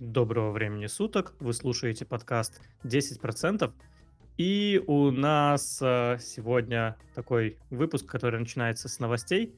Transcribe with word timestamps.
Доброго 0.00 0.50
времени 0.50 0.86
суток. 0.86 1.34
Вы 1.40 1.52
слушаете 1.52 2.06
подкаст 2.06 2.62
10%. 2.84 3.70
И 4.38 4.82
у 4.86 5.10
нас 5.10 5.78
э, 5.82 6.16
сегодня 6.18 6.96
такой 7.14 7.58
выпуск, 7.68 8.06
который 8.06 8.40
начинается 8.40 8.88
с 8.88 8.98
новостей. 8.98 9.54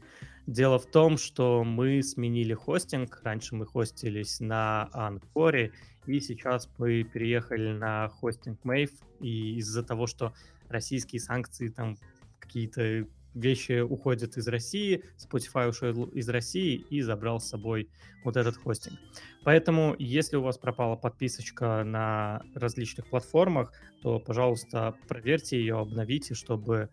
Дело 0.48 0.80
в 0.80 0.86
том, 0.86 1.16
что 1.16 1.62
мы 1.62 2.02
сменили 2.02 2.54
хостинг. 2.54 3.20
Раньше 3.22 3.54
мы 3.54 3.66
хостились 3.66 4.40
на 4.40 4.88
Анкоре, 4.92 5.70
и 6.06 6.18
сейчас 6.18 6.68
мы 6.76 7.04
переехали 7.04 7.70
на 7.72 8.08
хостинг 8.08 8.58
Mave. 8.64 8.90
И 9.20 9.58
из-за 9.58 9.84
того, 9.84 10.08
что 10.08 10.34
российские 10.68 11.20
санкции 11.20 11.68
там 11.68 11.96
какие-то 12.40 13.06
вещи 13.34 13.80
уходят 13.80 14.36
из 14.36 14.48
России, 14.48 15.04
Spotify 15.16 15.68
ушел 15.68 16.04
из 16.06 16.28
России 16.28 16.84
и 16.90 17.00
забрал 17.00 17.40
с 17.40 17.48
собой 17.48 17.88
вот 18.24 18.36
этот 18.36 18.56
хостинг. 18.56 18.98
Поэтому, 19.44 19.94
если 19.98 20.36
у 20.36 20.42
вас 20.42 20.58
пропала 20.58 20.96
подписочка 20.96 21.82
на 21.84 22.42
различных 22.54 23.06
платформах, 23.08 23.72
то, 24.02 24.18
пожалуйста, 24.18 24.94
проверьте 25.08 25.58
ее, 25.58 25.78
обновите, 25.78 26.34
чтобы 26.34 26.90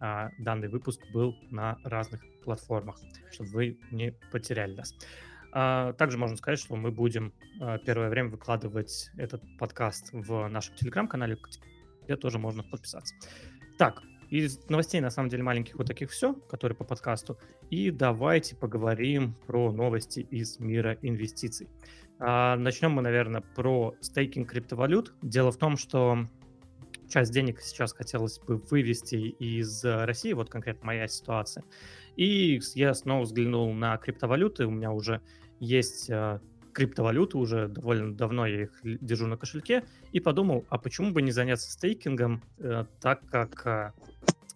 а, 0.00 0.30
данный 0.38 0.68
выпуск 0.68 1.00
был 1.12 1.36
на 1.50 1.78
разных 1.84 2.22
платформах, 2.44 2.98
чтобы 3.30 3.50
вы 3.50 3.78
не 3.90 4.12
потеряли 4.32 4.74
нас. 4.74 4.94
А, 5.52 5.92
также 5.92 6.18
можно 6.18 6.36
сказать, 6.36 6.58
что 6.58 6.74
мы 6.76 6.90
будем 6.90 7.32
а, 7.60 7.78
первое 7.78 8.08
время 8.08 8.30
выкладывать 8.30 9.10
этот 9.16 9.42
подкаст 9.58 10.08
в 10.12 10.48
нашем 10.48 10.74
телеграм-канале, 10.74 11.36
где 12.04 12.16
тоже 12.16 12.38
можно 12.38 12.64
подписаться. 12.64 13.14
Так, 13.78 14.02
из 14.38 14.66
новостей, 14.70 15.00
на 15.02 15.10
самом 15.10 15.28
деле, 15.28 15.42
маленьких 15.42 15.76
вот 15.76 15.86
таких 15.86 16.10
все, 16.10 16.32
которые 16.32 16.74
по 16.74 16.84
подкасту. 16.84 17.38
И 17.68 17.90
давайте 17.90 18.56
поговорим 18.56 19.34
про 19.46 19.70
новости 19.70 20.20
из 20.20 20.58
мира 20.58 20.96
инвестиций. 21.02 21.68
А, 22.18 22.56
начнем 22.56 22.92
мы, 22.92 23.02
наверное, 23.02 23.42
про 23.42 23.94
стейкинг 24.00 24.48
криптовалют. 24.50 25.12
Дело 25.20 25.52
в 25.52 25.58
том, 25.58 25.76
что 25.76 26.30
часть 27.10 27.30
денег 27.30 27.60
сейчас 27.60 27.92
хотелось 27.92 28.38
бы 28.38 28.56
вывести 28.56 29.16
из 29.16 29.84
России, 29.84 30.32
вот 30.32 30.48
конкретно 30.48 30.86
моя 30.86 31.08
ситуация. 31.08 31.62
И 32.16 32.58
я 32.74 32.94
снова 32.94 33.24
взглянул 33.24 33.74
на 33.74 33.98
криптовалюты, 33.98 34.66
у 34.66 34.70
меня 34.70 34.92
уже 34.92 35.20
есть 35.60 36.10
а, 36.10 36.40
криптовалюты 36.72 37.38
уже 37.38 37.68
довольно 37.68 38.14
давно 38.14 38.46
я 38.46 38.62
их 38.62 38.80
держу 38.82 39.26
на 39.26 39.36
кошельке 39.36 39.84
и 40.12 40.20
подумал, 40.20 40.64
а 40.68 40.78
почему 40.78 41.12
бы 41.12 41.22
не 41.22 41.30
заняться 41.30 41.70
стейкингом, 41.70 42.42
э, 42.58 42.84
так 43.00 43.20
как 43.30 43.66
э, 43.66 43.92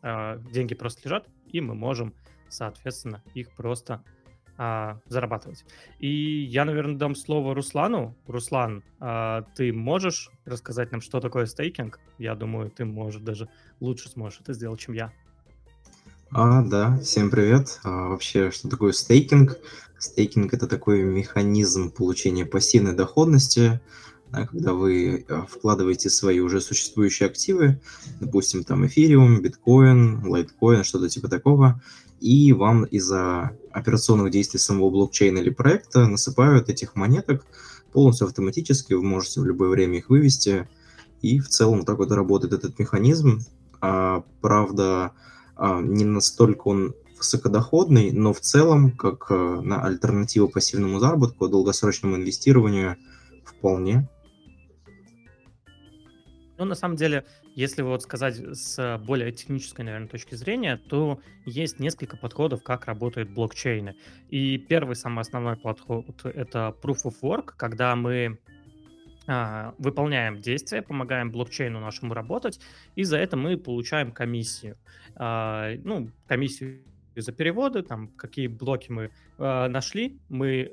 э, 0.02 0.40
деньги 0.52 0.74
просто 0.74 1.02
лежат, 1.04 1.28
и 1.46 1.60
мы 1.60 1.74
можем, 1.74 2.14
соответственно, 2.48 3.22
их 3.34 3.50
просто 3.52 4.02
э, 4.58 4.94
зарабатывать. 5.06 5.64
И 5.98 6.08
я, 6.08 6.64
наверное, 6.64 6.96
дам 6.96 7.14
слово 7.14 7.54
Руслану. 7.54 8.16
Руслан, 8.26 8.82
э, 9.00 9.42
ты 9.54 9.72
можешь 9.72 10.30
рассказать 10.44 10.92
нам, 10.92 11.00
что 11.00 11.20
такое 11.20 11.46
стейкинг? 11.46 12.00
Я 12.18 12.34
думаю, 12.34 12.70
ты 12.70 12.84
можешь 12.84 13.20
даже 13.20 13.48
лучше 13.80 14.08
сможешь 14.08 14.40
это 14.40 14.52
сделать, 14.52 14.80
чем 14.80 14.94
я. 14.94 15.12
А, 16.32 16.60
да, 16.62 16.98
всем 16.98 17.30
привет. 17.30 17.78
А, 17.84 18.08
вообще, 18.08 18.50
что 18.50 18.68
такое 18.68 18.90
стейкинг? 18.92 19.58
Стейкинг– 19.98 20.52
это 20.54 20.66
такой 20.66 21.04
механизм 21.04 21.90
получения 21.92 22.44
пассивной 22.44 22.94
доходности, 22.94 23.80
да, 24.32 24.44
когда 24.44 24.72
вы 24.72 25.24
э, 25.26 25.42
вкладываете 25.48 26.10
свои 26.10 26.40
уже 26.40 26.60
существующие 26.60 27.28
активы, 27.28 27.80
допустим, 28.18 28.64
там 28.64 28.84
эфириум, 28.84 29.40
биткоин, 29.40 30.26
лайткоин, 30.26 30.82
что-то 30.82 31.08
типа 31.08 31.28
такого, 31.28 31.80
и 32.20 32.52
вам 32.52 32.84
из-за 32.84 33.56
операционных 33.70 34.32
действий 34.32 34.58
самого 34.58 34.90
блокчейна 34.90 35.38
или 35.38 35.50
проекта 35.50 36.08
насыпают 36.08 36.68
этих 36.68 36.96
монеток 36.96 37.46
полностью 37.92 38.26
автоматически, 38.26 38.94
вы 38.94 39.04
можете 39.04 39.40
в 39.40 39.46
любое 39.46 39.68
время 39.68 39.98
их 39.98 40.10
вывести, 40.10 40.68
и 41.22 41.38
в 41.38 41.48
целом 41.48 41.84
так 41.84 41.98
вот 41.98 42.10
работает 42.10 42.52
этот 42.52 42.80
механизм. 42.80 43.42
А, 43.80 44.24
правда, 44.40 44.84
а, 44.84 45.12
не 45.58 46.04
настолько 46.04 46.68
он 46.68 46.94
высокодоходный, 47.16 48.12
но 48.12 48.32
в 48.32 48.40
целом, 48.40 48.90
как 48.90 49.30
э, 49.30 49.34
на 49.34 49.82
альтернативу 49.82 50.48
пассивному 50.48 50.98
заработку, 50.98 51.48
долгосрочному 51.48 52.16
инвестированию, 52.16 52.96
вполне. 53.44 54.08
Ну, 56.58 56.64
на 56.64 56.74
самом 56.74 56.96
деле, 56.96 57.24
если 57.54 57.82
вот 57.82 58.02
сказать 58.02 58.36
с 58.36 59.00
более 59.06 59.32
технической, 59.32 59.84
наверное, 59.84 60.08
точки 60.08 60.34
зрения, 60.34 60.76
то 60.76 61.20
есть 61.44 61.80
несколько 61.80 62.16
подходов, 62.16 62.62
как 62.62 62.86
работают 62.86 63.30
блокчейны. 63.30 63.94
И 64.30 64.58
первый, 64.58 64.96
самый 64.96 65.20
основной 65.20 65.56
подход— 65.56 66.06
это 66.24 66.74
Proof 66.82 67.04
of 67.04 67.14
Work, 67.22 67.52
когда 67.56 67.94
мы 67.96 68.38
а, 68.38 68.55
выполняем 69.78 70.40
действия, 70.40 70.82
помогаем 70.82 71.30
блокчейну 71.30 71.80
нашему 71.80 72.14
работать, 72.14 72.60
и 72.94 73.04
за 73.04 73.18
это 73.18 73.36
мы 73.36 73.56
получаем 73.56 74.12
комиссию. 74.12 74.76
А, 75.16 75.72
ну, 75.82 76.10
комиссию 76.26 76.82
за 77.16 77.32
переводы, 77.32 77.82
там, 77.82 78.08
какие 78.08 78.46
блоки 78.46 78.90
мы 78.90 79.10
э, 79.38 79.68
нашли, 79.68 80.20
мы 80.28 80.72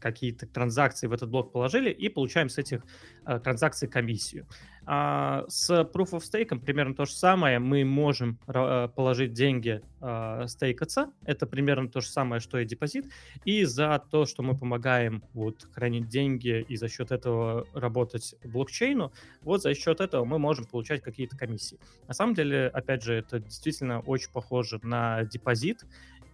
какие-то 0.00 0.46
транзакции 0.46 1.06
в 1.06 1.12
этот 1.12 1.30
блок 1.30 1.52
положили 1.52 1.90
и 1.90 2.08
получаем 2.08 2.48
с 2.48 2.58
этих 2.58 2.82
транзакций 3.24 3.86
комиссию. 3.86 4.48
А, 4.84 5.44
с 5.48 5.70
Proof 5.70 6.10
of 6.12 6.20
Stake 6.20 6.58
примерно 6.58 6.94
то 6.94 7.04
же 7.04 7.12
самое. 7.12 7.58
Мы 7.58 7.84
можем 7.84 8.38
э, 8.46 8.88
положить 8.94 9.32
деньги, 9.32 9.80
э, 10.00 10.46
стейкаться. 10.48 11.12
Это 11.24 11.46
примерно 11.46 11.88
то 11.88 12.00
же 12.00 12.08
самое, 12.08 12.40
что 12.40 12.58
и 12.58 12.64
депозит. 12.64 13.06
И 13.44 13.64
за 13.64 14.02
то, 14.10 14.26
что 14.26 14.42
мы 14.42 14.56
помогаем 14.56 15.22
вот, 15.34 15.68
хранить 15.72 16.08
деньги 16.08 16.64
и 16.68 16.76
за 16.76 16.88
счет 16.88 17.12
этого 17.12 17.66
работать 17.74 18.34
блокчейну, 18.44 19.12
вот 19.42 19.62
за 19.62 19.74
счет 19.74 20.00
этого 20.00 20.24
мы 20.24 20.38
можем 20.38 20.64
получать 20.64 21.02
какие-то 21.02 21.36
комиссии. 21.36 21.78
На 22.08 22.14
самом 22.14 22.34
деле, 22.34 22.68
опять 22.68 23.02
же, 23.02 23.14
это 23.14 23.38
действительно 23.38 24.00
очень 24.00 24.32
похоже 24.32 24.80
на 24.82 25.24
депозит 25.24 25.84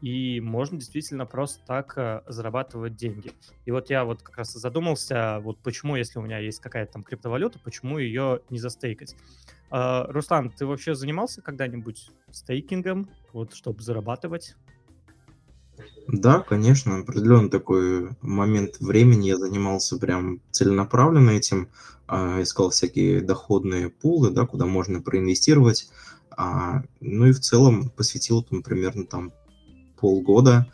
и 0.00 0.40
можно 0.40 0.78
действительно 0.78 1.26
просто 1.26 1.64
так 1.66 1.94
э, 1.96 2.22
зарабатывать 2.26 2.96
деньги. 2.96 3.32
И 3.64 3.70
вот 3.70 3.90
я 3.90 4.04
вот 4.04 4.22
как 4.22 4.38
раз 4.38 4.52
задумался, 4.52 5.40
вот 5.40 5.58
почему, 5.58 5.96
если 5.96 6.18
у 6.18 6.22
меня 6.22 6.38
есть 6.38 6.60
какая-то 6.60 6.92
там 6.92 7.02
криптовалюта, 7.02 7.58
почему 7.58 7.98
ее 7.98 8.40
не 8.50 8.58
застейкать. 8.58 9.16
Uh, 9.70 10.10
Руслан, 10.10 10.50
ты 10.50 10.64
вообще 10.64 10.94
занимался 10.94 11.42
когда-нибудь 11.42 12.10
стейкингом, 12.30 13.10
вот, 13.34 13.52
чтобы 13.52 13.82
зарабатывать? 13.82 14.56
Да, 16.06 16.40
конечно, 16.40 16.98
определенный 16.98 17.50
такой 17.50 18.16
момент 18.22 18.80
времени 18.80 19.28
я 19.28 19.36
занимался 19.36 19.98
прям 19.98 20.40
целенаправленно 20.52 21.30
этим, 21.30 21.68
э, 22.08 22.42
искал 22.42 22.70
всякие 22.70 23.20
доходные 23.20 23.90
пулы, 23.90 24.30
да, 24.30 24.46
куда 24.46 24.64
можно 24.64 25.02
проинвестировать, 25.02 25.90
а, 26.30 26.82
ну 27.00 27.26
и 27.26 27.32
в 27.32 27.40
целом 27.40 27.90
посвятил 27.90 28.42
там 28.42 28.62
примерно 28.62 29.04
там 29.04 29.32
полгода. 30.00 30.66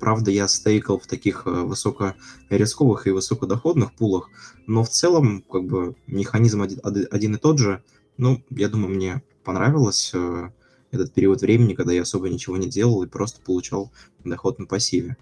Правда, 0.00 0.30
я 0.30 0.48
стейкал 0.48 0.98
в 0.98 1.06
таких 1.06 1.46
э, 1.46 1.50
высокорисковых 1.50 3.06
и 3.06 3.10
высокодоходных 3.10 3.94
пулах, 3.94 4.28
но 4.66 4.82
в 4.82 4.88
целом 4.88 5.42
как 5.42 5.64
бы 5.64 5.96
механизм 6.06 6.62
один, 6.62 7.34
и 7.34 7.38
тот 7.38 7.58
же. 7.58 7.82
Ну, 8.16 8.42
я 8.50 8.68
думаю, 8.68 8.94
мне 8.94 9.22
понравилось 9.44 10.12
э, 10.14 10.50
этот 10.90 11.12
период 11.12 11.40
времени, 11.40 11.74
когда 11.74 11.92
я 11.92 12.02
особо 12.02 12.28
ничего 12.28 12.56
не 12.56 12.68
делал 12.68 13.02
и 13.02 13.08
просто 13.08 13.40
получал 13.42 13.92
доход 14.24 14.58
на 14.58 14.66
пассиве. 14.66 15.16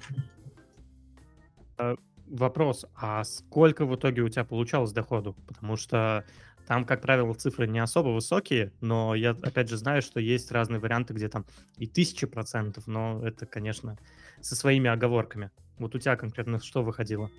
Э, 1.79 1.97
вопрос, 2.27 2.87
а 2.95 3.25
сколько 3.25 3.87
в 3.87 3.95
итоге 3.95 4.23
у 4.23 4.29
тебя 4.29 4.45
получалось 4.45 4.93
доходу? 4.93 5.37
Потому 5.47 5.77
что 5.77 6.25
там, 6.67 6.85
как 6.85 7.01
правило, 7.01 7.35
цифры 7.35 7.67
не 7.67 7.79
особо 7.79 8.09
высокие, 8.09 8.73
но 8.81 9.15
я, 9.15 9.31
опять 9.31 9.69
же, 9.69 9.77
знаю, 9.77 10.03
что 10.03 10.21
есть 10.21 10.51
разные 10.53 10.81
варианты, 10.81 11.15
где 11.15 11.29
там 11.29 11.45
и 11.77 11.87
тысячи 11.87 12.27
процентов, 12.27 12.87
но 12.87 13.21
это, 13.25 13.47
конечно, 13.47 13.99
со 14.41 14.55
своими 14.57 14.89
оговорками. 14.89 15.51
Вот 15.79 15.95
у 15.95 15.99
тебя 15.99 16.17
конкретно 16.17 16.61
что 16.61 16.83
выходило? 16.83 17.31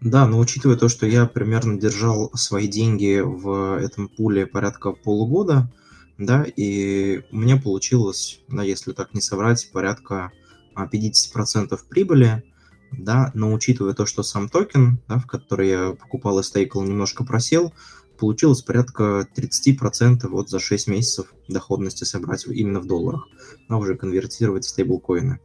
Да, 0.00 0.26
но 0.26 0.38
учитывая 0.38 0.76
то, 0.76 0.88
что 0.88 1.06
я 1.06 1.26
примерно 1.26 1.80
держал 1.80 2.30
свои 2.34 2.68
деньги 2.68 3.20
в 3.24 3.78
этом 3.78 4.08
пуле 4.08 4.46
порядка 4.46 4.92
полугода, 4.92 5.72
да, 6.18 6.44
и 6.44 7.22
у 7.30 7.36
меня 7.36 7.56
получилось, 7.56 8.40
да, 8.48 8.62
если 8.62 8.92
так 8.92 9.14
не 9.14 9.20
соврать, 9.20 9.70
порядка 9.72 10.30
50% 10.76 11.68
а, 11.70 11.76
прибыли, 11.88 12.42
да, 12.92 13.30
но 13.34 13.52
учитывая 13.52 13.94
то, 13.94 14.06
что 14.06 14.22
сам 14.22 14.48
токен, 14.48 14.98
да, 15.08 15.18
в 15.18 15.26
который 15.26 15.68
я 15.68 15.92
покупал 15.92 16.38
и 16.38 16.42
стейкал, 16.42 16.82
немножко 16.82 17.24
просел, 17.24 17.72
получилось 18.18 18.62
порядка 18.62 19.26
30% 19.36 20.26
вот 20.28 20.48
за 20.48 20.58
6 20.58 20.88
месяцев 20.88 21.34
доходности 21.48 22.04
собрать 22.04 22.46
именно 22.46 22.80
в 22.80 22.86
долларах, 22.86 23.28
а 23.68 23.76
уже 23.76 23.96
конвертировать 23.96 24.64
в 24.64 24.68
стейблкоины. 24.68 25.40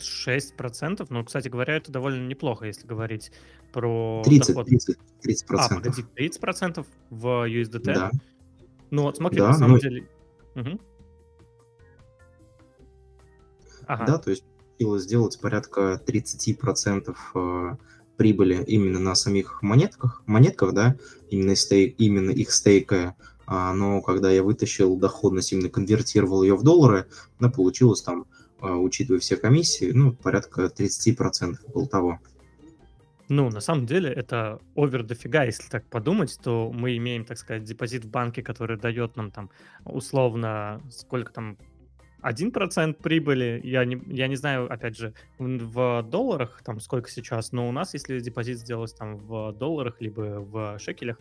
6%? 0.00 1.06
Ну, 1.08 1.24
кстати 1.24 1.48
говоря, 1.48 1.76
это 1.76 1.90
довольно 1.90 2.26
неплохо, 2.26 2.66
если 2.66 2.86
говорить 2.86 3.32
про 3.72 4.22
30, 4.24 4.48
доход. 4.48 4.66
30, 4.66 4.98
30%. 5.24 5.56
А, 5.56 5.68
погоди, 5.68 6.04
30% 6.16 6.86
в 7.10 7.26
USDT? 7.48 7.94
Да. 7.94 8.10
Ну, 8.90 9.02
вот 9.02 9.16
смотри, 9.16 9.40
да, 9.40 9.48
на 9.48 9.54
самом 9.54 9.72
ну... 9.72 9.78
деле... 9.78 10.08
Угу. 10.54 10.80
Ага. 13.86 14.06
Да, 14.06 14.18
то 14.18 14.30
есть 14.30 14.44
получилось 14.78 15.04
сделать 15.04 15.40
порядка 15.40 16.00
30% 16.04 17.14
э, 17.34 17.76
прибыли 18.16 18.62
именно 18.66 18.98
на 18.98 19.14
самих 19.14 19.62
монетках, 19.62 20.22
монетках, 20.26 20.72
да, 20.72 20.96
именно, 21.30 21.54
стейк, 21.54 21.94
именно 21.98 22.30
их 22.30 22.50
стейкая, 22.50 23.16
а, 23.46 23.72
но 23.74 24.00
когда 24.00 24.30
я 24.30 24.42
вытащил 24.42 24.96
доходность, 24.96 25.52
именно 25.52 25.68
конвертировал 25.68 26.42
ее 26.42 26.56
в 26.56 26.62
доллары, 26.62 27.06
она 27.38 27.50
получилось 27.50 28.02
там, 28.02 28.26
а, 28.60 28.76
учитывая 28.76 29.20
все 29.20 29.36
комиссии, 29.36 29.92
ну, 29.92 30.12
порядка 30.12 30.66
30% 30.66 31.56
был 31.72 31.86
того. 31.86 32.20
Ну, 33.28 33.48
на 33.48 33.60
самом 33.60 33.86
деле, 33.86 34.10
это 34.12 34.60
овер 34.74 35.02
дофига, 35.02 35.44
если 35.44 35.68
так 35.68 35.86
подумать, 35.86 36.38
то 36.42 36.70
мы 36.70 36.96
имеем, 36.98 37.24
так 37.24 37.38
сказать, 37.38 37.64
депозит 37.64 38.04
в 38.04 38.10
банке, 38.10 38.42
который 38.42 38.78
дает 38.78 39.16
нам 39.16 39.30
там 39.30 39.50
условно 39.84 40.82
сколько 40.90 41.32
там 41.32 41.56
1% 42.30 42.94
прибыли, 42.94 43.60
я 43.64 43.84
не, 43.84 44.00
я 44.06 44.28
не 44.28 44.36
знаю, 44.36 44.72
опять 44.72 44.96
же, 44.96 45.14
в 45.38 46.02
долларах 46.02 46.62
там 46.64 46.80
сколько 46.80 47.10
сейчас, 47.10 47.52
но 47.52 47.68
у 47.68 47.72
нас, 47.72 47.94
если 47.94 48.20
депозит 48.20 48.58
сделать 48.58 48.94
там 48.96 49.16
в 49.16 49.52
долларах, 49.52 50.00
либо 50.00 50.40
в 50.40 50.78
шекелях, 50.78 51.18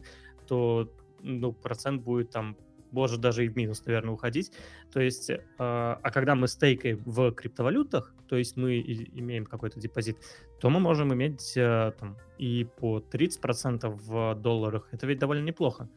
то 0.48 0.90
ну, 1.22 1.54
процент 1.54 2.04
будет 2.04 2.32
там 2.32 2.58
может 2.94 3.20
даже 3.20 3.44
и 3.44 3.50
в 3.50 3.58
минус, 3.58 3.84
наверное, 3.86 4.14
уходить. 4.14 4.52
То 4.92 5.02
есть, 5.02 5.30
э, 5.30 5.40
а 5.58 6.12
когда 6.12 6.36
мы 6.36 6.48
стейкаем 6.48 7.02
в 7.06 7.32
криптовалютах, 7.32 8.14
то 8.28 8.38
есть 8.38 8.56
мы 8.56 8.80
имеем 8.80 9.46
какой-то 9.46 9.80
депозит, 9.80 10.18
то 10.62 10.70
мы 10.70 10.80
можем 10.80 11.14
иметь 11.14 11.58
э, 11.58 11.92
там, 12.00 12.18
и 12.38 12.68
по 12.80 13.00
30% 13.00 13.90
в 13.90 14.36
долларах. 14.36 14.88
Это 14.92 15.08
ведь 15.08 15.20
довольно 15.20 15.44
неплохо. 15.44 15.90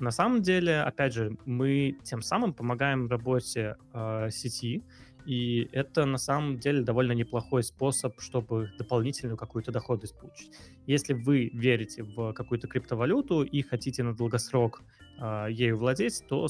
На 0.00 0.10
самом 0.10 0.42
деле, 0.42 0.80
опять 0.80 1.14
же, 1.14 1.36
мы 1.44 1.96
тем 2.02 2.20
самым 2.20 2.52
помогаем 2.52 3.08
работе 3.08 3.76
э, 3.92 4.28
сети, 4.30 4.82
и 5.26 5.68
это 5.72 6.04
на 6.04 6.18
самом 6.18 6.58
деле 6.58 6.82
довольно 6.82 7.12
неплохой 7.12 7.62
способ, 7.62 8.20
чтобы 8.20 8.70
дополнительную 8.78 9.36
какую-то 9.36 9.72
доходность 9.72 10.18
получить. 10.18 10.50
Если 10.86 11.14
вы 11.14 11.50
верите 11.54 12.02
в 12.02 12.32
какую-то 12.32 12.68
криптовалюту 12.68 13.42
и 13.42 13.62
хотите 13.62 14.02
на 14.02 14.14
долгосрок 14.14 14.82
э, 15.18 15.46
ею 15.50 15.78
владеть, 15.78 16.24
то, 16.28 16.46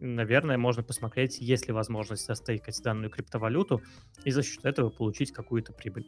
наверное, 0.00 0.58
можно 0.58 0.82
посмотреть, 0.82 1.40
есть 1.40 1.68
ли 1.68 1.72
возможность 1.72 2.26
застейкать 2.26 2.80
данную 2.82 3.10
криптовалюту 3.10 3.82
и 4.24 4.30
за 4.30 4.42
счет 4.42 4.64
этого 4.64 4.90
получить 4.90 5.30
какую-то 5.32 5.72
прибыль. 5.72 6.06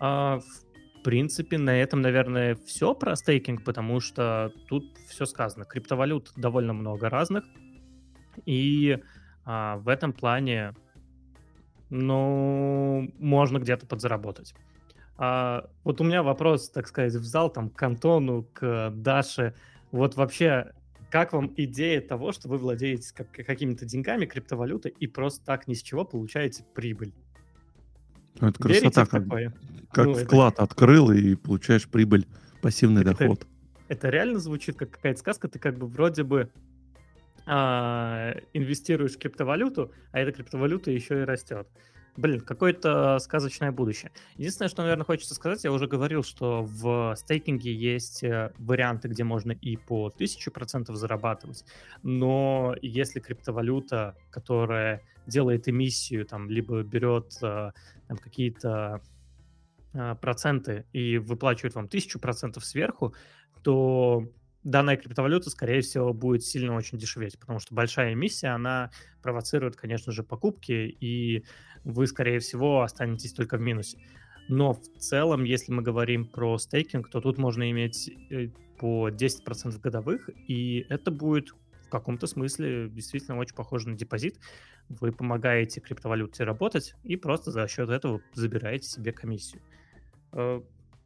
Э, 0.00 0.40
в 0.40 0.69
в 1.00 1.02
принципе, 1.02 1.56
на 1.56 1.80
этом, 1.80 2.02
наверное, 2.02 2.54
все 2.66 2.94
про 2.94 3.16
стейкинг, 3.16 3.64
потому 3.64 4.00
что 4.00 4.52
тут 4.68 4.84
все 5.08 5.24
сказано. 5.24 5.64
Криптовалют 5.64 6.30
довольно 6.36 6.74
много 6.74 7.08
разных, 7.08 7.44
и 8.44 8.98
а, 9.46 9.78
в 9.78 9.88
этом 9.88 10.12
плане, 10.12 10.74
ну, 11.88 13.10
можно 13.18 13.58
где-то 13.58 13.86
подзаработать. 13.86 14.54
А, 15.16 15.70
вот 15.84 16.02
у 16.02 16.04
меня 16.04 16.22
вопрос, 16.22 16.68
так 16.68 16.86
сказать, 16.86 17.14
в 17.14 17.24
зал, 17.24 17.50
там, 17.50 17.70
к 17.70 17.82
Антону, 17.82 18.46
к 18.52 18.90
Даше. 18.90 19.54
Вот 19.92 20.16
вообще, 20.16 20.74
как 21.08 21.32
вам 21.32 21.50
идея 21.56 22.02
того, 22.02 22.32
что 22.32 22.48
вы 22.48 22.58
владеете 22.58 23.14
как, 23.14 23.30
какими-то 23.32 23.86
деньгами, 23.86 24.26
криптовалютой, 24.26 24.94
и 24.98 25.06
просто 25.06 25.46
так 25.46 25.66
ни 25.66 25.72
с 25.72 25.82
чего 25.82 26.04
получаете 26.04 26.62
прибыль? 26.74 27.14
Ну, 28.40 28.48
это 28.48 28.62
красота, 28.62 29.06
как, 29.06 29.24
как 29.92 30.06
ну, 30.06 30.14
вклад 30.14 30.54
это... 30.54 30.62
открыл 30.62 31.10
и 31.10 31.34
получаешь 31.34 31.88
прибыль, 31.88 32.26
пассивный 32.62 33.02
это, 33.02 33.16
доход. 33.16 33.46
Это 33.88 34.08
реально 34.08 34.38
звучит 34.38 34.76
как 34.76 34.90
какая-то 34.90 35.18
сказка, 35.18 35.48
ты 35.48 35.58
как 35.58 35.78
бы 35.78 35.86
вроде 35.86 36.22
бы 36.22 36.50
а, 37.46 38.36
инвестируешь 38.52 39.16
в 39.16 39.18
криптовалюту, 39.18 39.92
а 40.12 40.20
эта 40.20 40.32
криптовалюта 40.32 40.90
еще 40.90 41.22
и 41.22 41.24
растет. 41.24 41.68
Блин, 42.20 42.42
какое-то 42.42 43.18
сказочное 43.18 43.72
будущее. 43.72 44.12
Единственное, 44.36 44.68
что, 44.68 44.82
наверное, 44.82 45.06
хочется 45.06 45.34
сказать, 45.34 45.64
я 45.64 45.72
уже 45.72 45.86
говорил, 45.86 46.22
что 46.22 46.62
в 46.64 47.14
стейкинге 47.16 47.72
есть 47.72 48.22
э, 48.22 48.52
варианты, 48.58 49.08
где 49.08 49.24
можно 49.24 49.52
и 49.52 49.78
по 49.78 50.12
1000% 50.14 50.92
зарабатывать, 50.92 51.64
но 52.02 52.74
если 52.82 53.20
криптовалюта, 53.20 54.18
которая 54.30 55.02
делает 55.26 55.66
эмиссию, 55.66 56.26
там, 56.26 56.50
либо 56.50 56.82
берет 56.82 57.38
э, 57.40 57.72
там, 58.06 58.18
какие-то 58.18 59.00
э, 59.94 60.14
проценты 60.20 60.84
и 60.92 61.16
выплачивает 61.16 61.74
вам 61.74 61.86
1000% 61.86 62.60
сверху, 62.60 63.14
то 63.62 64.28
данная 64.64 64.96
криптовалюта, 64.96 65.50
скорее 65.50 65.80
всего, 65.80 66.12
будет 66.12 66.44
сильно 66.44 66.74
очень 66.74 66.98
дешеветь, 66.98 67.38
потому 67.38 67.58
что 67.58 67.74
большая 67.74 68.12
эмиссия, 68.12 68.54
она 68.54 68.90
провоцирует, 69.22 69.76
конечно 69.76 70.12
же, 70.12 70.22
покупки, 70.22 70.72
и 70.72 71.44
вы, 71.84 72.06
скорее 72.06 72.40
всего, 72.40 72.82
останетесь 72.82 73.32
только 73.32 73.56
в 73.56 73.60
минусе. 73.60 73.98
Но 74.48 74.72
в 74.74 74.82
целом, 74.98 75.44
если 75.44 75.72
мы 75.72 75.82
говорим 75.82 76.26
про 76.26 76.58
стейкинг, 76.58 77.08
то 77.08 77.20
тут 77.20 77.38
можно 77.38 77.70
иметь 77.70 78.10
э, 78.30 78.48
по 78.78 79.08
10% 79.08 79.80
годовых, 79.80 80.28
и 80.48 80.86
это 80.88 81.10
будет 81.10 81.50
в 81.86 81.88
каком-то 81.90 82.26
смысле 82.26 82.88
действительно 82.88 83.38
очень 83.38 83.54
похоже 83.54 83.88
на 83.88 83.96
депозит. 83.96 84.38
Вы 84.88 85.12
помогаете 85.12 85.80
криптовалюте 85.80 86.44
работать 86.44 86.94
и 87.04 87.16
просто 87.16 87.50
за 87.50 87.66
счет 87.68 87.90
этого 87.90 88.20
забираете 88.34 88.88
себе 88.88 89.12
комиссию. 89.12 89.62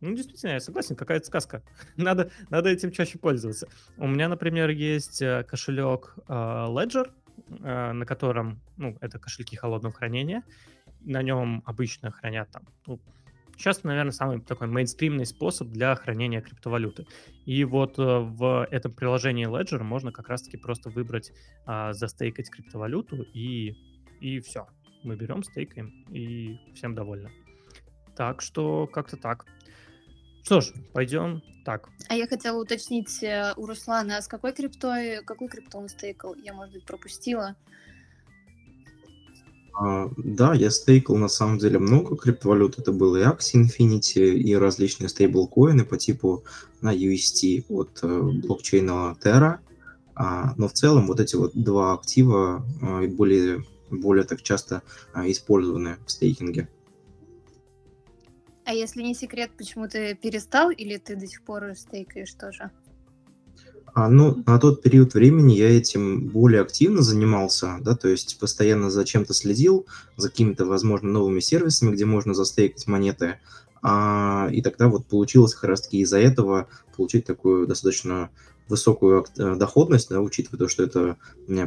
Ну, 0.05 0.15
действительно, 0.15 0.51
я 0.51 0.61
согласен, 0.61 0.97
какая-то 0.97 1.25
сказка. 1.27 1.63
надо, 1.97 2.31
надо 2.51 2.69
этим 2.69 2.93
чаще 2.93 3.19
пользоваться. 3.19 3.69
У 3.97 4.07
меня, 4.07 4.29
например, 4.29 4.69
есть 4.69 5.23
э, 5.23 5.45
кошелек 5.45 6.15
э, 6.29 6.33
Ledger, 6.33 7.11
э, 7.49 7.93
на 7.93 8.05
котором, 8.05 8.61
ну, 8.77 8.99
это 9.01 9.19
кошельки 9.19 9.57
холодного 9.57 9.95
хранения. 9.95 10.43
На 11.01 11.23
нем 11.23 11.63
обычно 11.65 12.11
хранят 12.11 12.51
там, 12.51 12.65
ну, 12.87 13.01
сейчас, 13.57 13.83
наверное, 13.83 14.13
самый 14.13 14.43
такой 14.43 14.67
мейнстримный 14.67 15.25
способ 15.25 15.69
для 15.69 15.95
хранения 15.95 16.43
криптовалюты. 16.43 17.07
И 17.47 17.65
вот 17.65 17.95
в 17.97 18.69
этом 18.71 18.93
приложении 18.93 19.49
Ledger 19.49 19.83
можно 19.83 20.13
как 20.13 20.29
раз-таки 20.29 20.59
просто 20.59 20.91
выбрать, 20.91 21.33
застейкать 21.67 22.51
криптовалюту 22.51 23.23
и, 23.33 23.75
и 24.21 24.41
все. 24.41 24.67
Мы 25.03 25.17
берем, 25.17 25.43
стейкаем 25.45 26.05
и 26.11 26.59
всем 26.75 26.95
довольны. 26.95 27.31
Так 28.17 28.43
что 28.43 28.87
как-то 28.87 29.17
так. 29.17 29.47
Что 30.45 30.61
ж, 30.61 30.73
пойдем 30.93 31.43
так. 31.65 31.89
А 32.09 32.15
я 32.15 32.27
хотела 32.27 32.61
уточнить 32.61 33.23
э, 33.23 33.55
у 33.57 33.67
Руслана, 33.67 34.19
а 34.19 34.23
с 34.23 34.29
какой 34.29 34.53
криптой, 34.53 35.25
какую 35.25 35.49
крипту 35.49 35.79
он 35.79 35.89
стейкал? 35.89 36.35
Я, 36.35 36.53
может 36.53 36.75
быть, 36.75 36.85
пропустила. 36.85 37.57
А, 39.73 40.11
да, 40.19 40.53
я 40.53 40.71
стейкал 40.71 41.17
на 41.17 41.29
самом 41.29 41.59
деле 41.59 41.79
много 41.79 42.17
криптовалют. 42.17 42.79
Это 42.79 42.93
было 42.93 43.17
и 43.17 43.25
Axie 43.25 43.65
Infinity, 43.65 44.35
и 44.35 44.55
различные 44.55 45.09
стейблкоины 45.09 45.87
по 45.87 45.97
типу 45.97 46.45
на 46.83 46.95
UST 46.95 47.65
от 47.71 47.99
э, 48.03 48.21
блокчейна 48.43 49.17
Terra. 49.23 49.61
А, 50.15 50.55
но 50.59 50.69
в 50.69 50.75
целом 50.75 51.07
вот 51.07 51.21
эти 51.21 51.37
вот 51.37 51.53
два 51.55 51.95
актива 51.95 52.65
а, 52.83 53.07
более, 53.09 53.65
более 53.91 54.25
так 54.25 54.43
часто 54.43 54.83
а, 55.15 55.29
использованы 55.29 55.97
в 56.07 56.11
стейкинге. 56.11 56.69
А 58.65 58.73
если 58.73 59.03
не 59.03 59.15
секрет, 59.15 59.51
почему 59.57 59.89
ты 59.89 60.15
перестал 60.15 60.71
или 60.71 60.97
ты 60.97 61.17
до 61.17 61.27
сих 61.27 61.43
пор 61.43 61.75
стейкаешь 61.77 62.33
тоже? 62.35 62.71
А, 63.95 64.09
ну, 64.09 64.43
на 64.47 64.59
тот 64.59 64.83
период 64.83 65.15
времени 65.15 65.53
я 65.53 65.71
этим 65.71 66.29
более 66.29 66.63
активно 66.63 67.03
занимался, 67.03 67.77
да, 67.81 67.95
то 67.95 68.09
есть 68.09 68.39
постоянно 68.41 68.91
за 68.91 69.05
чем-то 69.05 69.35
следил, 69.35 69.87
за 70.17 70.31
какими-то, 70.31 70.67
возможно, 70.67 71.11
новыми 71.11 71.39
сервисами, 71.39 71.95
где 71.95 72.05
можно 72.05 72.35
застейкать 72.35 72.89
монеты, 72.89 73.39
а, 73.83 74.49
и 74.51 74.63
тогда 74.63 74.89
вот 74.89 75.07
получилось 75.07 75.55
как 75.55 75.65
раз-таки 75.71 75.99
из-за 75.99 76.19
этого 76.19 76.69
получить 76.97 77.27
такую 77.27 77.69
достаточно 77.69 78.31
высокую 78.69 79.27
доходность, 79.37 80.09
да, 80.09 80.21
учитывая 80.21 80.59
то, 80.59 80.69
что 80.69 80.83
это 80.83 81.17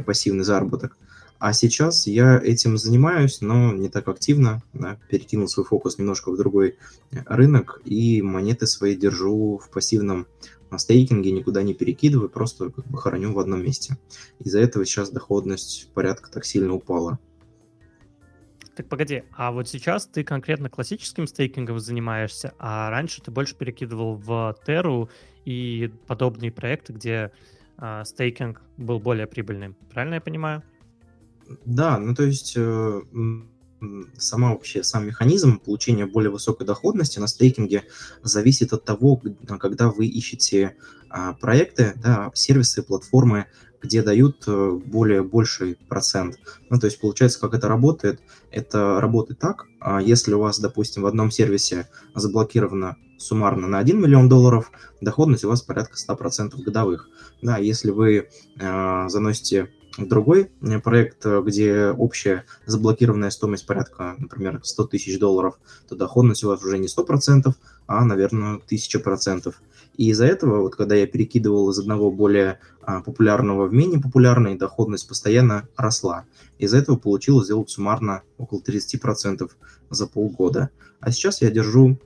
пассивный 0.04 0.44
заработок. 0.44 0.98
А 1.38 1.52
сейчас 1.52 2.06
я 2.06 2.38
этим 2.38 2.76
занимаюсь, 2.76 3.40
но 3.40 3.72
не 3.72 3.88
так 3.88 4.08
активно, 4.08 4.62
да, 4.72 4.98
перекинул 5.08 5.46
свой 5.46 5.64
фокус 5.64 5.98
немножко 5.98 6.32
в 6.32 6.36
другой 6.36 6.76
э, 7.12 7.18
рынок, 7.26 7.80
и 7.84 8.22
монеты 8.22 8.66
свои 8.66 8.96
держу 8.96 9.58
в 9.58 9.70
пассивном 9.70 10.26
стейкинге, 10.76 11.30
никуда 11.30 11.62
не 11.62 11.74
перекидываю, 11.74 12.28
просто 12.28 12.70
как 12.70 12.86
бы 12.86 12.98
храню 12.98 13.32
в 13.32 13.38
одном 13.38 13.62
месте. 13.62 13.96
Из-за 14.40 14.60
этого 14.60 14.84
сейчас 14.84 15.10
доходность 15.10 15.90
порядка 15.94 16.30
так 16.30 16.44
сильно 16.44 16.74
упала. 16.74 17.18
Так 18.74 18.88
погоди, 18.88 19.24
а 19.32 19.50
вот 19.50 19.68
сейчас 19.68 20.06
ты 20.06 20.22
конкретно 20.24 20.70
классическим 20.70 21.26
стейкингом 21.26 21.80
занимаешься, 21.80 22.54
а 22.58 22.90
раньше 22.90 23.22
ты 23.22 23.30
больше 23.30 23.56
перекидывал 23.56 24.16
в 24.16 24.56
Теру 24.66 25.08
и 25.44 25.90
подобные 26.06 26.52
проекты, 26.52 26.92
где 26.92 27.32
э, 27.78 28.02
стейкинг 28.04 28.60
был 28.76 29.00
более 29.00 29.26
прибыльным. 29.26 29.74
Правильно 29.90 30.14
я 30.14 30.20
понимаю? 30.20 30.62
Да, 31.64 31.98
ну 31.98 32.14
то 32.14 32.24
есть 32.24 32.54
э, 32.56 33.02
сама 34.18 34.50
вообще, 34.50 34.82
сам 34.82 35.06
механизм 35.06 35.58
получения 35.58 36.06
более 36.06 36.30
высокой 36.30 36.66
доходности 36.66 37.18
на 37.18 37.26
стейкинге 37.26 37.84
зависит 38.22 38.72
от 38.72 38.84
того, 38.84 39.20
когда 39.60 39.88
вы 39.90 40.06
ищете 40.06 40.76
а, 41.10 41.34
проекты, 41.34 41.94
да, 41.96 42.30
сервисы, 42.34 42.82
платформы, 42.82 43.46
где 43.80 44.02
дают 44.02 44.44
э, 44.48 44.72
более 44.84 45.22
больший 45.22 45.76
процент. 45.88 46.36
Ну, 46.68 46.80
то 46.80 46.86
есть 46.86 47.00
получается, 47.00 47.40
как 47.40 47.54
это 47.54 47.68
работает? 47.68 48.20
Это 48.50 49.00
работает 49.00 49.38
так, 49.38 49.66
а 49.80 50.02
если 50.02 50.34
у 50.34 50.40
вас, 50.40 50.58
допустим, 50.58 51.02
в 51.02 51.06
одном 51.06 51.30
сервисе 51.30 51.88
заблокировано 52.14 52.96
суммарно 53.18 53.68
на 53.68 53.78
1 53.78 54.00
миллион 54.00 54.28
долларов, 54.28 54.72
доходность 55.00 55.44
у 55.44 55.48
вас 55.48 55.62
порядка 55.62 55.94
100% 55.96 56.60
годовых. 56.62 57.08
Да, 57.40 57.58
если 57.58 57.90
вы 57.90 58.28
э, 58.58 59.08
заносите 59.08 59.70
другой 59.98 60.50
э, 60.60 60.80
проект, 60.80 61.26
э, 61.26 61.42
где 61.44 61.88
общая 61.90 62.44
заблокированная 62.66 63.30
стоимость 63.30 63.66
порядка, 63.66 64.14
например, 64.18 64.60
100 64.62 64.86
тысяч 64.86 65.18
долларов, 65.18 65.58
то 65.88 65.96
доходность 65.96 66.44
у 66.44 66.48
вас 66.48 66.62
уже 66.62 66.78
не 66.78 66.88
100%, 66.88 67.54
а, 67.86 68.04
наверное, 68.04 68.60
1000%. 68.66 69.54
И 69.96 70.10
из-за 70.10 70.26
этого, 70.26 70.60
вот 70.62 70.76
когда 70.76 70.94
я 70.94 71.06
перекидывал 71.06 71.70
из 71.70 71.78
одного 71.78 72.10
более 72.10 72.60
а, 72.82 73.00
популярного 73.00 73.66
в 73.66 73.72
менее 73.72 74.00
популярный, 74.00 74.54
доходность 74.54 75.08
постоянно 75.08 75.68
росла. 75.76 76.24
Из-за 76.58 76.78
этого 76.78 76.96
получилось 76.96 77.46
сделать 77.46 77.70
суммарно 77.70 78.22
около 78.38 78.60
30% 78.60 79.50
за 79.90 80.06
полгода. 80.06 80.70
А 81.00 81.10
сейчас 81.10 81.42
я 81.42 81.50
держу 81.50 81.98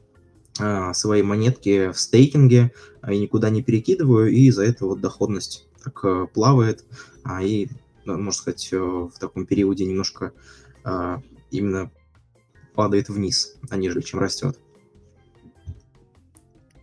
а, 0.58 0.94
свои 0.94 1.22
монетки 1.22 1.92
в 1.92 1.98
стейкинге 1.98 2.72
и 3.08 3.18
никуда 3.18 3.50
не 3.50 3.62
перекидываю, 3.62 4.30
и 4.30 4.46
из-за 4.46 4.64
этого 4.64 4.90
вот 4.90 5.00
доходность 5.00 5.66
так 5.82 6.04
а, 6.04 6.26
плавает, 6.26 6.84
а, 7.24 7.42
и, 7.42 7.68
можно 8.04 8.32
сказать, 8.32 8.72
э, 8.72 8.76
в 8.78 9.12
таком 9.18 9.46
периоде 9.46 9.84
немножко 9.84 10.32
а, 10.84 11.20
именно 11.50 11.90
падает 12.74 13.08
вниз, 13.08 13.56
а 13.70 13.76
ниже, 13.76 14.02
чем 14.02 14.20
растет. 14.20 14.58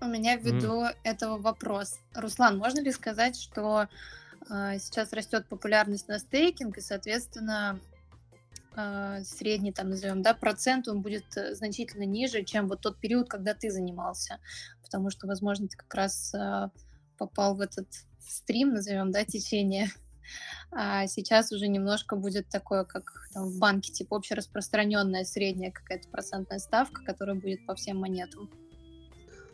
У 0.01 0.05
меня 0.05 0.37
ввиду 0.37 0.83
mm. 0.83 0.95
этого 1.03 1.37
вопрос. 1.37 1.99
Руслан, 2.13 2.57
можно 2.57 2.79
ли 2.79 2.91
сказать, 2.91 3.35
что 3.35 3.87
э, 4.49 4.79
сейчас 4.79 5.11
растет 5.11 5.47
популярность 5.49 6.07
на 6.07 6.19
стейкинг, 6.19 6.77
и, 6.77 6.81
соответственно, 6.81 7.79
э, 8.77 9.23
средний, 9.25 9.73
там, 9.73 9.89
назовем, 9.89 10.21
да, 10.21 10.33
процент, 10.33 10.87
он 10.87 11.01
будет 11.01 11.25
э, 11.35 11.53
значительно 11.53 12.03
ниже, 12.03 12.45
чем 12.45 12.69
вот 12.69 12.79
тот 12.79 12.97
период, 12.99 13.29
когда 13.29 13.53
ты 13.53 13.69
занимался? 13.71 14.39
Потому 14.83 15.09
что, 15.09 15.27
возможно, 15.27 15.67
ты 15.67 15.75
как 15.75 15.93
раз 15.93 16.33
э, 16.33 16.69
попал 17.17 17.55
в 17.55 17.61
этот 17.61 17.87
стрим, 18.25 18.73
назовем, 18.73 19.11
да, 19.11 19.25
течение. 19.25 19.89
А 20.71 21.07
сейчас 21.07 21.51
уже 21.51 21.67
немножко 21.67 22.15
будет 22.15 22.49
такое, 22.49 22.83
как 22.83 23.11
там, 23.33 23.49
в 23.49 23.57
банке, 23.57 23.91
типа 23.91 24.17
общераспространенная 24.17 25.23
средняя 25.23 25.71
какая-то 25.71 26.07
процентная 26.09 26.59
ставка, 26.59 27.03
которая 27.03 27.35
будет 27.35 27.65
по 27.65 27.75
всем 27.75 27.97
монетам. 27.97 28.49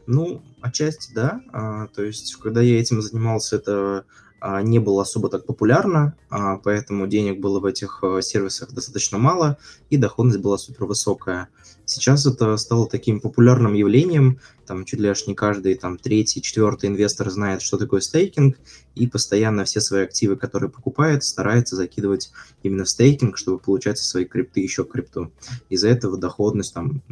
Ну, 0.07 0.43
отчасти 0.61 1.13
да. 1.13 1.41
А, 1.51 1.87
то 1.87 2.03
есть, 2.03 2.35
когда 2.35 2.61
я 2.61 2.79
этим 2.79 3.01
занимался, 3.01 3.55
это 3.55 4.05
а, 4.39 4.61
не 4.61 4.79
было 4.79 5.01
особо 5.01 5.29
так 5.29 5.45
популярно, 5.45 6.15
а, 6.29 6.57
поэтому 6.57 7.07
денег 7.07 7.39
было 7.39 7.59
в 7.59 7.65
этих 7.65 8.03
а, 8.03 8.21
сервисах 8.21 8.73
достаточно 8.73 9.17
мало, 9.17 9.57
и 9.95 9.97
доходность 9.97 10.39
была 10.39 10.57
супер 10.57 10.85
высокая. 10.85 11.49
Сейчас 11.85 12.25
это 12.25 12.57
стало 12.57 12.87
таким 12.87 13.19
популярным 13.19 13.73
явлением, 13.73 14.39
там 14.65 14.85
чуть 14.85 14.99
ли 14.99 15.07
аж 15.07 15.27
не 15.27 15.35
каждый 15.35 15.75
там 15.75 15.99
третий, 15.99 16.41
четвертый 16.41 16.89
инвестор 16.89 17.29
знает, 17.29 17.61
что 17.61 17.77
такое 17.77 18.01
стейкинг, 18.01 18.57
и 18.95 19.07
постоянно 19.07 19.65
все 19.65 19.81
свои 19.81 20.03
активы, 20.03 20.35
которые 20.35 20.71
покупает, 20.71 21.23
старается 21.23 21.75
закидывать 21.75 22.31
именно 22.63 22.85
в 22.85 22.89
стейкинг, 22.89 23.37
чтобы 23.37 23.59
получать 23.59 23.99
со 23.99 24.05
своей 24.05 24.25
крипты 24.25 24.61
еще 24.61 24.83
крипту. 24.83 25.31
Из-за 25.69 25.89
этого 25.89 26.17
доходность 26.17 26.73
там 26.73 27.03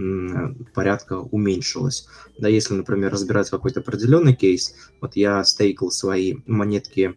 порядка 0.74 1.20
уменьшилась. 1.20 2.08
Да, 2.40 2.48
если, 2.48 2.74
например, 2.74 3.12
разбирать 3.12 3.50
какой-то 3.52 3.82
определенный 3.82 4.34
кейс, 4.34 4.74
вот 5.02 5.16
я 5.16 5.44
стейкал 5.44 5.92
свои 5.92 6.38
монетки 6.48 7.16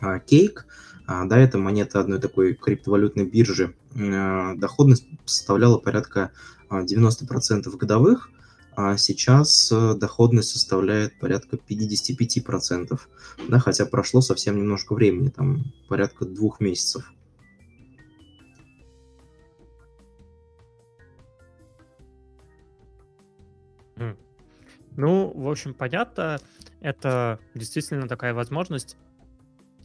Cake, 0.00 0.58
а, 1.06 1.24
да, 1.24 1.38
это 1.38 1.58
монета 1.58 2.00
одной 2.00 2.20
такой 2.20 2.54
криптовалютной 2.54 3.24
биржи, 3.24 3.64
а, 3.66 3.85
доходность 3.96 5.06
составляла 5.24 5.78
порядка 5.78 6.32
90% 6.70 7.66
а, 7.66 7.76
годовых, 7.76 8.30
а 8.76 8.98
сейчас 8.98 9.72
э, 9.72 9.94
доходность 9.94 10.50
составляет 10.50 11.18
порядка 11.18 11.56
55%, 11.56 13.00
да, 13.48 13.58
хотя 13.58 13.86
прошло 13.86 14.20
совсем 14.20 14.58
немножко 14.58 14.94
времени, 14.94 15.30
там 15.30 15.72
порядка 15.88 16.26
двух 16.26 16.60
месяцев. 16.60 17.10
Ну, 24.96 25.30
в 25.34 25.48
общем, 25.48 25.74
понятно, 25.74 26.38
это 26.80 27.38
действительно 27.54 28.08
такая 28.08 28.34
возможность 28.34 28.96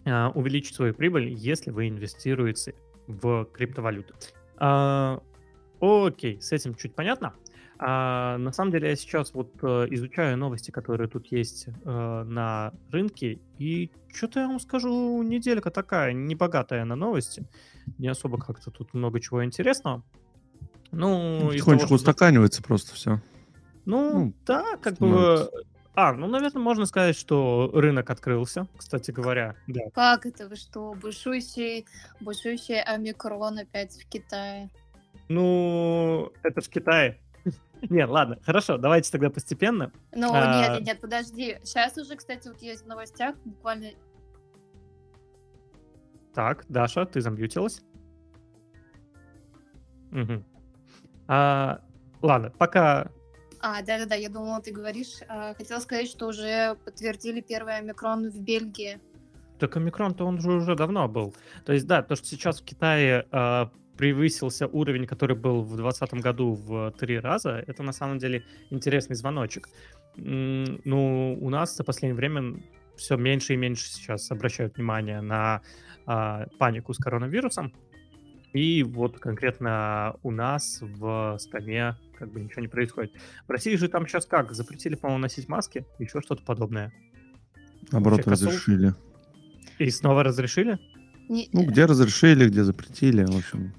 э, 0.06 0.28
увеличить 0.28 0.76
свою 0.76 0.94
прибыль, 0.94 1.30
если 1.34 1.70
вы 1.70 1.90
инвестируете 1.90 2.76
в 3.08 3.46
криптовалюту. 3.46 4.14
Э, 4.60 5.20
окей, 5.80 6.42
с 6.42 6.52
этим 6.52 6.76
чуть 6.76 6.96
понятно. 6.96 7.34
А, 7.84 8.38
на 8.38 8.52
самом 8.52 8.72
деле 8.72 8.90
я 8.90 8.96
сейчас 8.96 9.34
вот 9.34 9.52
э, 9.64 9.88
изучаю 9.90 10.38
новости, 10.38 10.70
которые 10.70 11.10
тут 11.10 11.32
есть 11.32 11.66
э, 11.68 12.24
на 12.24 12.74
рынке, 12.92 13.40
и 13.58 13.90
что-то 14.14 14.42
я 14.42 14.48
вам 14.48 14.60
скажу, 14.60 15.24
неделька 15.24 15.72
такая, 15.72 16.14
небогатая 16.14 16.86
на 16.86 16.96
новости, 16.96 17.44
не 17.98 18.08
особо 18.08 18.38
как-то 18.38 18.70
тут 18.70 18.94
много 18.94 19.20
чего 19.20 19.44
интересного. 19.44 20.04
Ну, 20.92 21.48
Потихонечку 21.48 21.88
того, 21.88 21.96
устаканивается 21.96 22.62
просто 22.62 22.94
все. 22.94 23.20
Ну, 23.86 24.26
ну 24.26 24.34
да, 24.46 24.78
как 24.80 24.98
становится. 24.98 25.52
бы... 25.52 25.64
А, 26.02 26.14
ну, 26.14 26.26
наверное, 26.26 26.64
можно 26.64 26.88
сказать, 26.88 27.16
что 27.16 27.70
рынок 27.76 28.10
открылся, 28.10 28.68
кстати 28.76 29.12
говоря. 29.12 29.56
Да. 29.68 29.82
Как 29.94 30.26
это? 30.26 30.48
Вы 30.48 30.56
что, 30.56 30.96
бушующий, 30.96 31.86
бушующий 32.20 32.82
омикрон 32.82 33.60
опять 33.60 33.94
в 33.94 34.10
Китае? 34.10 34.72
Ну, 35.30 36.32
это 36.42 36.62
в 36.62 36.70
Китае. 36.70 37.20
Нет, 37.92 38.10
ладно, 38.10 38.40
хорошо, 38.44 38.80
давайте 38.80 39.12
тогда 39.12 39.30
постепенно. 39.30 39.92
Ну, 40.12 40.32
а... 40.34 40.80
нет, 40.80 40.88
нет, 40.88 41.02
подожди. 41.02 41.60
Сейчас 41.64 41.96
уже, 42.00 42.16
кстати, 42.16 42.48
вот 42.48 42.60
есть 42.64 42.84
в 42.84 42.88
новостях 42.88 43.36
буквально... 43.46 43.90
Так, 46.34 46.66
Даша, 46.68 47.06
ты 47.06 47.22
замьютилась? 47.22 47.84
Угу. 50.12 50.44
А, 51.28 51.80
ладно, 52.24 52.50
пока... 52.58 53.12
А, 53.62 53.82
да-да-да, 53.84 54.16
я 54.16 54.30
думала, 54.30 54.60
ты 54.62 54.72
говоришь. 54.72 55.20
А, 55.28 55.54
хотела 55.54 55.80
сказать, 55.80 56.08
что 56.08 56.28
уже 56.28 56.76
подтвердили 56.84 57.42
первый 57.42 57.78
омикрон 57.78 58.30
в 58.30 58.40
Бельгии. 58.40 59.00
Так 59.60 59.78
омикрон-то 59.78 60.26
он 60.26 60.42
же 60.42 60.52
уже 60.52 60.76
давно 60.76 61.08
был. 61.08 61.36
То 61.66 61.74
есть, 61.74 61.86
да, 61.86 62.02
то, 62.02 62.16
что 62.16 62.26
сейчас 62.26 62.62
в 62.62 62.66
Китае 62.66 63.28
а, 63.32 63.70
превысился 63.98 64.66
уровень, 64.68 65.06
который 65.06 65.36
был 65.36 65.62
в 65.62 65.76
2020 65.76 66.14
году 66.24 66.54
в 66.54 66.92
три 67.00 67.20
раза, 67.20 67.64
это 67.68 67.84
на 67.84 67.92
самом 67.92 68.18
деле 68.18 68.44
интересный 68.72 69.16
звоночек. 69.16 69.70
Ну, 70.16 71.38
у 71.40 71.50
нас 71.50 71.76
за 71.78 71.84
последнее 71.84 72.16
время 72.16 72.60
все 72.98 73.16
меньше 73.16 73.54
и 73.54 73.58
меньше 73.58 73.88
сейчас 73.92 74.32
обращают 74.32 74.76
внимание 74.76 75.22
на 75.22 75.62
а, 76.08 76.48
панику 76.58 76.94
с 76.94 76.98
коронавирусом. 76.98 77.74
И 78.54 78.82
вот 78.84 79.20
конкретно 79.20 80.16
у 80.24 80.32
нас 80.32 80.80
в 80.82 81.38
стране 81.40 81.96
как 82.22 82.32
бы 82.32 82.40
ничего 82.40 82.62
не 82.62 82.68
происходит. 82.68 83.14
В 83.48 83.52
России 83.52 83.76
же 83.76 83.88
там 83.88 84.06
сейчас 84.06 84.28
как? 84.28 84.52
Запретили, 84.52 84.94
по-моему, 84.94 85.24
носить 85.24 85.50
маски, 85.50 85.88
еще 85.98 86.22
что-то 86.22 86.44
подобное. 86.44 86.94
Наоборот, 87.92 88.24
Вообще, 88.28 88.46
разрешили. 88.46 88.94
И 89.80 89.90
снова 89.90 90.24
разрешили? 90.24 90.78
Не... 91.30 91.50
Ну, 91.52 91.66
где 91.66 91.86
разрешили, 91.86 92.48
где 92.48 92.64
запретили, 92.64 93.24
в 93.24 93.36
общем. 93.36 93.74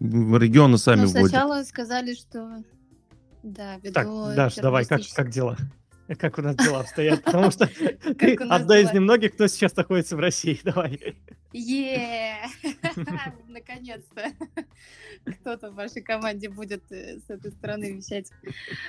В 0.00 0.36
регионы 0.38 0.76
сами 0.76 1.02
ну, 1.02 1.06
вводят. 1.06 1.28
сначала 1.28 1.62
сказали, 1.62 2.14
что... 2.14 2.64
Да, 3.44 3.76
ввиду 3.76 3.92
Так, 3.92 4.06
Даш, 4.34 4.56
давай, 4.56 4.84
как, 4.84 5.02
как 5.14 5.30
дела? 5.30 5.56
Как 6.16 6.38
у 6.38 6.42
нас 6.42 6.56
дела 6.56 6.80
обстоят? 6.80 7.22
Потому 7.22 7.50
что 7.50 7.66
ты 8.18 8.34
одна 8.36 8.78
из 8.78 8.92
немногих, 8.92 9.34
кто 9.34 9.46
сейчас 9.46 9.76
находится 9.76 10.16
в 10.16 10.20
России. 10.20 10.58
Давай. 10.64 11.16
Е, 11.52 12.36
наконец-то 13.48 14.32
кто-то 15.40 15.70
в 15.70 15.74
вашей 15.74 16.02
команде 16.02 16.48
будет 16.48 16.82
э, 16.90 17.18
с 17.18 17.30
этой 17.30 17.50
стороны 17.52 17.92
вещать. 17.92 18.30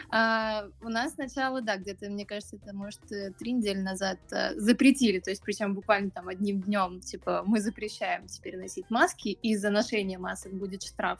А, 0.09 0.67
у 0.81 0.89
нас 0.89 1.13
сначала, 1.13 1.61
да, 1.61 1.77
где-то, 1.77 2.09
мне 2.09 2.25
кажется, 2.25 2.57
это, 2.57 2.75
может, 2.75 3.11
э, 3.11 3.31
три 3.37 3.53
недели 3.53 3.79
назад 3.79 4.19
э, 4.31 4.55
запретили, 4.59 5.19
то 5.19 5.29
есть 5.29 5.41
причем 5.41 5.73
буквально 5.73 6.11
там 6.11 6.27
одним 6.27 6.61
днем, 6.61 6.99
типа, 6.99 7.43
мы 7.45 7.61
запрещаем 7.61 8.27
теперь 8.27 8.57
носить 8.57 8.89
маски, 8.89 9.29
и 9.29 9.55
за 9.55 9.69
ношение 9.69 10.17
масок 10.17 10.53
будет 10.53 10.83
штраф. 10.83 11.19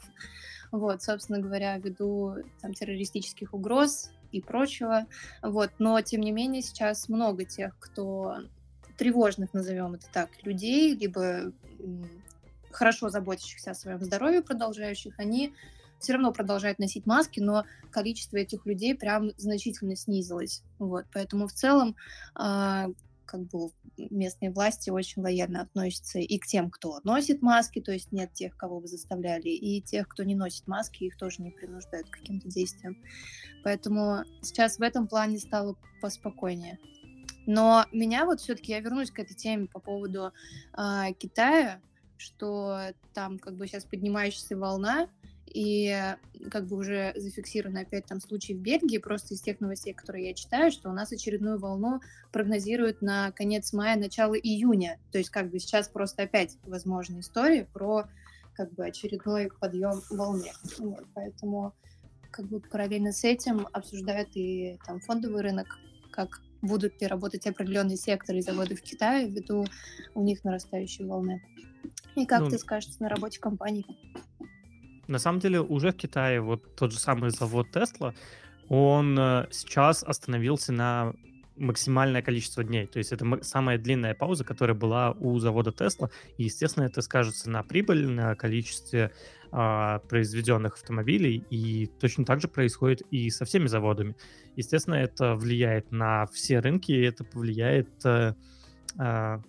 Вот, 0.72 1.02
собственно 1.02 1.40
говоря, 1.40 1.76
ввиду 1.78 2.36
там 2.60 2.74
террористических 2.74 3.54
угроз 3.54 4.10
и 4.32 4.40
прочего. 4.40 5.06
Вот, 5.42 5.70
но 5.78 6.00
тем 6.00 6.20
не 6.20 6.32
менее 6.32 6.62
сейчас 6.62 7.08
много 7.08 7.44
тех, 7.44 7.78
кто 7.78 8.36
тревожных, 8.96 9.54
назовем 9.54 9.94
это 9.94 10.06
так, 10.12 10.28
людей, 10.42 10.94
либо 10.94 11.52
хорошо 12.70 13.08
заботящихся 13.08 13.72
о 13.72 13.74
своем 13.74 14.00
здоровье, 14.00 14.42
продолжающих, 14.42 15.18
они 15.18 15.54
все 15.98 16.14
равно 16.14 16.32
продолжают 16.32 16.78
носить 16.78 17.06
маски, 17.06 17.40
но 17.40 17.64
количество 17.90 18.36
этих 18.36 18.64
людей 18.66 18.94
прям 18.94 19.30
значительно 19.36 19.96
снизилось. 19.96 20.62
Вот, 20.78 21.04
поэтому 21.12 21.46
в 21.46 21.52
целом, 21.52 21.94
э, 22.38 22.86
как 23.30 23.46
бы 23.46 23.70
местные 23.96 24.50
власти 24.50 24.90
очень 24.90 25.22
лояльно 25.22 25.62
относятся 25.62 26.18
и 26.18 26.38
к 26.38 26.46
тем, 26.46 26.68
кто 26.68 26.98
носит 27.04 27.42
маски, 27.42 27.80
то 27.80 27.92
есть 27.92 28.10
нет 28.10 28.32
тех, 28.32 28.56
кого 28.56 28.80
бы 28.80 28.88
заставляли, 28.88 29.48
и 29.48 29.80
тех, 29.80 30.08
кто 30.08 30.24
не 30.24 30.34
носит 30.34 30.66
маски, 30.66 31.04
их 31.04 31.16
тоже 31.16 31.42
не 31.42 31.52
принуждают 31.52 32.10
к 32.10 32.14
каким-то 32.14 32.48
действиям. 32.48 32.96
Поэтому 33.62 34.24
сейчас 34.42 34.78
в 34.78 34.82
этом 34.82 35.06
плане 35.06 35.38
стало 35.38 35.76
поспокойнее. 36.02 36.80
Но 37.46 37.84
меня 37.92 38.24
вот 38.24 38.40
все-таки, 38.40 38.72
я 38.72 38.80
вернусь 38.80 39.12
к 39.12 39.18
этой 39.20 39.34
теме 39.34 39.68
по 39.68 39.78
поводу 39.78 40.32
э, 40.76 41.12
Китая, 41.16 41.80
что 42.16 42.92
там 43.14 43.38
как 43.38 43.54
бы 43.54 43.66
сейчас 43.66 43.84
поднимающаяся 43.84 44.56
волна, 44.56 45.08
и 45.52 46.14
как 46.50 46.66
бы 46.66 46.76
уже 46.76 47.12
зафиксировано 47.16 47.80
опять 47.80 48.06
там 48.06 48.20
случай 48.20 48.54
в 48.54 48.60
Бельгии, 48.60 48.98
просто 48.98 49.34
из 49.34 49.40
тех 49.40 49.60
новостей, 49.60 49.92
которые 49.92 50.28
я 50.28 50.34
читаю, 50.34 50.70
что 50.70 50.88
у 50.88 50.92
нас 50.92 51.12
очередную 51.12 51.58
волну 51.58 52.00
прогнозируют 52.32 53.02
на 53.02 53.32
конец 53.32 53.72
мая, 53.72 53.98
начало 53.98 54.34
июня. 54.34 54.98
То 55.12 55.18
есть 55.18 55.30
как 55.30 55.50
бы 55.50 55.58
сейчас 55.58 55.88
просто 55.88 56.22
опять 56.22 56.56
возможна 56.64 57.20
история 57.20 57.66
про 57.72 58.06
как 58.54 58.72
бы 58.74 58.84
очередной 58.84 59.50
подъем 59.60 60.02
волны. 60.10 60.52
Вот, 60.78 61.04
поэтому 61.14 61.74
как 62.30 62.46
бы 62.46 62.60
параллельно 62.60 63.12
с 63.12 63.24
этим 63.24 63.66
обсуждают 63.72 64.30
и 64.34 64.78
там 64.86 65.00
фондовый 65.00 65.42
рынок, 65.42 65.78
как 66.12 66.40
будут 66.62 67.00
ли 67.00 67.06
работать 67.06 67.46
определенные 67.46 67.96
секторы 67.96 68.38
и 68.38 68.42
заводы 68.42 68.76
в 68.76 68.82
Китае 68.82 69.28
ввиду 69.28 69.64
у 70.14 70.22
них 70.22 70.44
нарастающей 70.44 71.04
волны. 71.04 71.42
И 72.16 72.26
как 72.26 72.42
ну, 72.42 72.50
ты 72.50 72.58
скажешь 72.58 72.98
на 72.98 73.08
работе 73.08 73.40
компании? 73.40 73.84
На 75.10 75.18
самом 75.18 75.40
деле 75.40 75.60
уже 75.60 75.90
в 75.90 75.96
Китае 75.96 76.40
вот 76.40 76.76
тот 76.76 76.92
же 76.92 76.98
самый 76.98 77.30
завод 77.30 77.66
Tesla, 77.74 78.14
он 78.68 79.18
э, 79.18 79.48
сейчас 79.50 80.04
остановился 80.04 80.72
на 80.72 81.12
максимальное 81.56 82.22
количество 82.22 82.62
дней. 82.62 82.86
То 82.86 82.98
есть 82.98 83.12
это 83.12 83.26
самая 83.42 83.76
длинная 83.76 84.14
пауза, 84.14 84.44
которая 84.44 84.76
была 84.76 85.10
у 85.10 85.38
завода 85.40 85.70
Tesla. 85.70 86.10
И, 86.38 86.44
естественно, 86.44 86.84
это 86.84 87.02
скажется 87.02 87.50
на 87.50 87.64
прибыли, 87.64 88.06
на 88.06 88.34
количестве 88.36 89.12
а, 89.52 89.98
произведенных 89.98 90.74
автомобилей. 90.74 91.44
И 91.50 91.86
точно 92.00 92.24
так 92.24 92.40
же 92.40 92.48
происходит 92.48 93.02
и 93.10 93.28
со 93.30 93.44
всеми 93.44 93.66
заводами. 93.66 94.16
Естественно, 94.56 94.94
это 94.94 95.34
влияет 95.34 95.90
на 95.92 96.26
все 96.26 96.60
рынки, 96.60 96.92
и 96.92 97.02
это 97.02 97.24
повлияет 97.24 97.90
а, 98.06 98.34
а, 98.96 99.42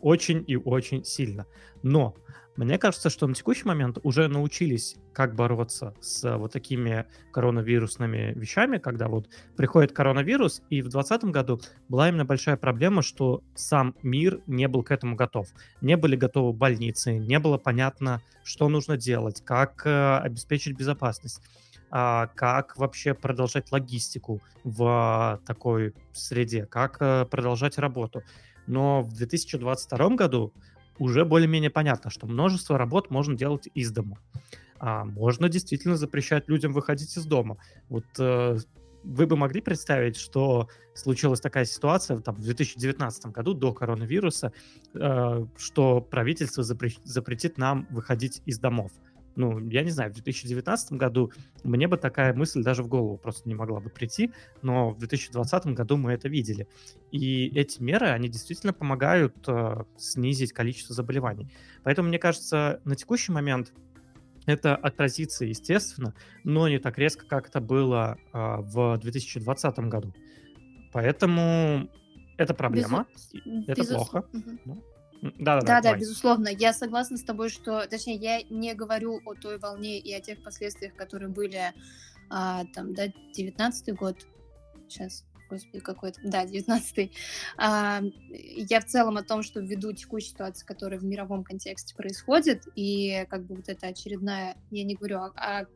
очень 0.00 0.44
и 0.46 0.56
очень 0.56 1.04
сильно. 1.04 1.46
Но 1.82 2.14
мне 2.56 2.78
кажется, 2.78 3.08
что 3.08 3.26
на 3.26 3.34
текущий 3.34 3.64
момент 3.64 3.98
уже 4.02 4.28
научились, 4.28 4.96
как 5.14 5.34
бороться 5.34 5.94
с 6.00 6.36
вот 6.36 6.52
такими 6.52 7.06
коронавирусными 7.32 8.34
вещами, 8.36 8.76
когда 8.76 9.08
вот 9.08 9.28
приходит 9.56 9.92
коронавирус, 9.92 10.62
и 10.68 10.82
в 10.82 10.88
2020 10.88 11.24
году 11.32 11.60
была 11.88 12.10
именно 12.10 12.26
большая 12.26 12.56
проблема, 12.58 13.00
что 13.00 13.42
сам 13.54 13.94
мир 14.02 14.40
не 14.46 14.68
был 14.68 14.82
к 14.82 14.90
этому 14.90 15.16
готов. 15.16 15.48
Не 15.80 15.96
были 15.96 16.14
готовы 16.14 16.52
больницы, 16.52 17.18
не 17.18 17.38
было 17.38 17.56
понятно, 17.56 18.20
что 18.44 18.68
нужно 18.68 18.98
делать, 18.98 19.42
как 19.42 19.86
э, 19.86 20.18
обеспечить 20.18 20.76
безопасность 20.76 21.40
а, 21.94 22.28
как 22.28 22.78
вообще 22.78 23.12
продолжать 23.12 23.70
логистику 23.70 24.40
в 24.64 25.38
такой 25.46 25.94
среде, 26.14 26.64
как 26.64 26.96
э, 27.00 27.26
продолжать 27.26 27.76
работу. 27.76 28.22
Но 28.66 29.02
в 29.02 29.12
2022 29.14 30.08
году 30.10 30.52
уже 30.98 31.24
более-менее 31.24 31.70
понятно, 31.70 32.10
что 32.10 32.26
множество 32.26 32.78
работ 32.78 33.10
можно 33.10 33.36
делать 33.36 33.68
из 33.74 33.90
дома. 33.90 34.18
А 34.78 35.04
можно 35.04 35.48
действительно 35.48 35.96
запрещать 35.96 36.48
людям 36.48 36.72
выходить 36.72 37.16
из 37.16 37.24
дома. 37.24 37.56
Вот 37.88 38.04
э, 38.18 38.58
вы 39.04 39.26
бы 39.26 39.36
могли 39.36 39.60
представить, 39.60 40.16
что 40.16 40.68
случилась 40.94 41.40
такая 41.40 41.64
ситуация 41.64 42.18
там, 42.18 42.36
в 42.36 42.40
2019 42.40 43.26
году 43.26 43.54
до 43.54 43.72
коронавируса, 43.72 44.52
э, 44.94 45.46
что 45.56 46.00
правительство 46.00 46.62
запре- 46.62 47.00
запретит 47.04 47.58
нам 47.58 47.86
выходить 47.90 48.42
из 48.46 48.58
домов. 48.58 48.92
Ну, 49.36 49.58
я 49.68 49.82
не 49.82 49.90
знаю, 49.90 50.10
в 50.10 50.14
2019 50.14 50.92
году 50.92 51.32
мне 51.64 51.88
бы 51.88 51.96
такая 51.96 52.34
мысль 52.34 52.62
даже 52.62 52.82
в 52.82 52.88
голову 52.88 53.16
просто 53.16 53.48
не 53.48 53.54
могла 53.54 53.80
бы 53.80 53.88
прийти, 53.88 54.32
но 54.62 54.90
в 54.90 54.98
2020 54.98 55.66
году 55.68 55.96
мы 55.96 56.12
это 56.12 56.28
видели. 56.28 56.68
И 57.10 57.48
эти 57.58 57.82
меры, 57.82 58.08
они 58.08 58.28
действительно 58.28 58.72
помогают 58.72 59.34
э, 59.46 59.84
снизить 59.96 60.52
количество 60.52 60.94
заболеваний. 60.94 61.48
Поэтому, 61.82 62.08
мне 62.08 62.18
кажется, 62.18 62.80
на 62.84 62.94
текущий 62.94 63.32
момент 63.32 63.72
это 64.46 64.76
отразится, 64.76 65.44
естественно, 65.44 66.14
но 66.44 66.68
не 66.68 66.78
так 66.78 66.98
резко, 66.98 67.26
как 67.26 67.48
это 67.48 67.60
было 67.60 68.18
э, 68.32 68.56
в 68.60 68.98
2020 68.98 69.78
году. 69.80 70.14
Поэтому 70.92 71.88
это 72.36 72.54
проблема, 72.54 73.06
Безу... 73.34 73.64
это 73.66 73.80
Безус... 73.80 73.94
плохо. 73.94 74.24
Угу. 74.32 74.82
Да, 75.22 75.60
да, 75.60 75.60
да, 75.60 75.80
да, 75.80 75.96
безусловно. 75.96 76.48
Я 76.48 76.72
согласна 76.72 77.16
с 77.16 77.22
тобой, 77.22 77.48
что, 77.48 77.86
точнее, 77.86 78.16
я 78.16 78.42
не 78.50 78.74
говорю 78.74 79.20
о 79.24 79.34
той 79.34 79.58
волне 79.58 80.00
и 80.00 80.12
о 80.12 80.20
тех 80.20 80.42
последствиях, 80.42 80.96
которые 80.96 81.28
были 81.28 81.72
а, 82.28 82.64
там, 82.74 82.92
да, 82.92 83.06
19 83.32 83.94
год. 83.94 84.16
Сейчас, 84.88 85.24
господи, 85.48 85.78
какой-то, 85.78 86.18
да, 86.24 86.44
19-й. 86.44 87.12
А, 87.56 88.02
я 88.30 88.80
в 88.80 88.86
целом 88.86 89.16
о 89.16 89.22
том, 89.22 89.44
что 89.44 89.60
ввиду 89.60 89.92
текущей 89.92 90.30
ситуации, 90.30 90.66
которая 90.66 90.98
в 90.98 91.04
мировом 91.04 91.44
контексте 91.44 91.94
происходит, 91.94 92.66
и 92.74 93.24
как 93.30 93.44
бы 93.46 93.54
вот 93.54 93.68
эта 93.68 93.86
очередная, 93.86 94.56
я 94.72 94.82
не 94.82 94.96
говорю 94.96 95.18
о, 95.18 95.26
о 95.36 95.66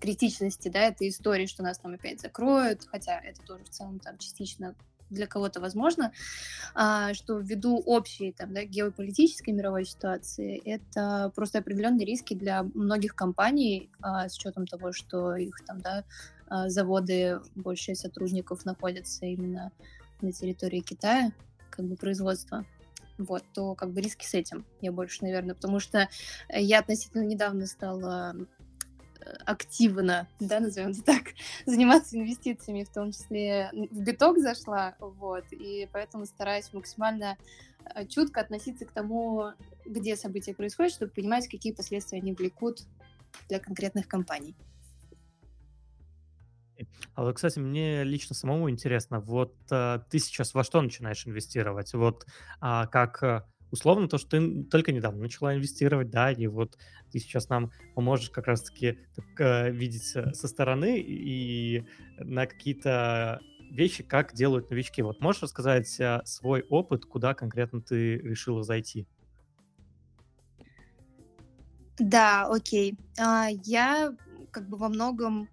критичности, 0.00 0.68
да, 0.70 0.80
этой 0.80 1.10
истории, 1.10 1.46
что 1.46 1.62
нас 1.62 1.78
там 1.78 1.94
опять 1.94 2.20
закроют, 2.20 2.84
хотя 2.86 3.20
это 3.20 3.40
тоже 3.42 3.62
в 3.62 3.70
целом 3.70 4.00
там 4.00 4.18
частично 4.18 4.74
для 5.10 5.26
кого-то 5.26 5.60
возможно, 5.60 6.12
а, 6.74 7.14
что 7.14 7.38
ввиду 7.38 7.78
общей 7.78 8.32
там, 8.32 8.52
да, 8.52 8.64
геополитической 8.64 9.50
мировой 9.50 9.84
ситуации 9.84 10.60
это 10.64 11.32
просто 11.34 11.58
определенные 11.58 12.06
риски 12.06 12.34
для 12.34 12.62
многих 12.62 13.14
компаний 13.14 13.90
а, 14.00 14.28
с 14.28 14.36
учетом 14.36 14.66
того, 14.66 14.92
что 14.92 15.36
их 15.36 15.64
там 15.66 15.80
да, 15.80 16.04
а, 16.48 16.68
заводы, 16.68 17.40
большие 17.54 17.94
сотрудников 17.94 18.64
находятся 18.64 19.26
именно 19.26 19.72
на 20.20 20.32
территории 20.32 20.80
Китая, 20.80 21.32
как 21.70 21.86
бы 21.86 21.96
производства. 21.96 22.64
Вот, 23.18 23.42
то 23.54 23.74
как 23.74 23.92
бы 23.92 24.02
риски 24.02 24.26
с 24.26 24.34
этим 24.34 24.66
я 24.82 24.92
больше, 24.92 25.24
наверное, 25.24 25.54
потому 25.54 25.80
что 25.80 26.06
я 26.50 26.80
относительно 26.80 27.22
недавно 27.22 27.66
стала 27.66 28.36
активно, 29.44 30.28
да, 30.40 30.60
назовем 30.60 30.90
это 30.90 31.02
так, 31.02 31.22
заниматься 31.66 32.16
инвестициями, 32.16 32.84
в 32.84 32.92
том 32.92 33.12
числе 33.12 33.70
в 33.72 34.00
биток 34.00 34.38
зашла, 34.38 34.96
вот, 35.00 35.44
и 35.50 35.88
поэтому 35.92 36.26
стараюсь 36.26 36.72
максимально 36.72 37.36
э, 37.94 38.06
чутко 38.06 38.40
относиться 38.40 38.84
к 38.84 38.92
тому, 38.92 39.52
где 39.84 40.16
события 40.16 40.54
происходят, 40.54 40.92
чтобы 40.92 41.12
понимать, 41.12 41.48
какие 41.48 41.72
последствия 41.72 42.18
они 42.18 42.32
влекут 42.32 42.80
для 43.48 43.58
конкретных 43.58 44.08
компаний. 44.08 44.54
А 47.14 47.22
вот, 47.22 47.36
кстати, 47.36 47.58
мне 47.58 48.04
лично 48.04 48.34
самому 48.34 48.68
интересно, 48.68 49.20
вот 49.20 49.54
а, 49.70 50.00
ты 50.10 50.18
сейчас 50.18 50.52
во 50.52 50.64
что 50.64 50.82
начинаешь 50.82 51.26
инвестировать? 51.26 51.94
Вот 51.94 52.26
а, 52.60 52.86
как 52.86 53.22
э, 53.22 53.42
условно 53.70 54.08
то, 54.08 54.18
что 54.18 54.30
ты 54.30 54.64
только 54.64 54.92
недавно 54.92 55.20
начала 55.20 55.54
инвестировать, 55.54 56.10
да, 56.10 56.30
и 56.32 56.46
вот 56.46 56.76
ты 57.10 57.18
сейчас 57.18 57.48
нам 57.48 57.72
поможешь 57.94 58.30
как 58.30 58.46
раз-таки 58.46 58.98
так, 59.14 59.40
э, 59.40 59.70
видеть 59.70 60.12
э, 60.14 60.32
со 60.32 60.48
стороны 60.48 60.98
и 60.98 61.84
на 62.18 62.46
какие-то 62.46 63.40
вещи, 63.70 64.02
как 64.02 64.34
делают 64.34 64.70
новички. 64.70 65.02
Вот 65.02 65.20
можешь 65.20 65.42
рассказать 65.42 65.98
э, 66.00 66.22
свой 66.24 66.62
опыт, 66.62 67.04
куда 67.04 67.34
конкретно 67.34 67.80
ты 67.80 68.16
решила 68.18 68.62
зайти? 68.62 69.06
Да, 71.98 72.46
окей. 72.48 72.96
А, 73.18 73.48
я 73.64 74.14
как 74.50 74.68
бы 74.68 74.76
во 74.76 74.88
многом 74.88 75.48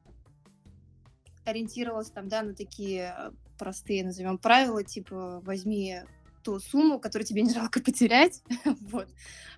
ориентировалась 1.45 2.09
там, 2.09 2.27
да, 2.27 2.41
на 2.41 2.53
такие 2.53 3.15
простые, 3.57 4.03
назовем, 4.03 4.37
правила, 4.37 4.83
типа 4.83 5.41
возьми 5.41 6.01
ту 6.43 6.59
сумму, 6.59 6.99
которую 6.99 7.25
тебе 7.25 7.41
не 7.41 7.53
жалко 7.53 7.81
потерять, 7.81 8.41
вот, 8.81 9.07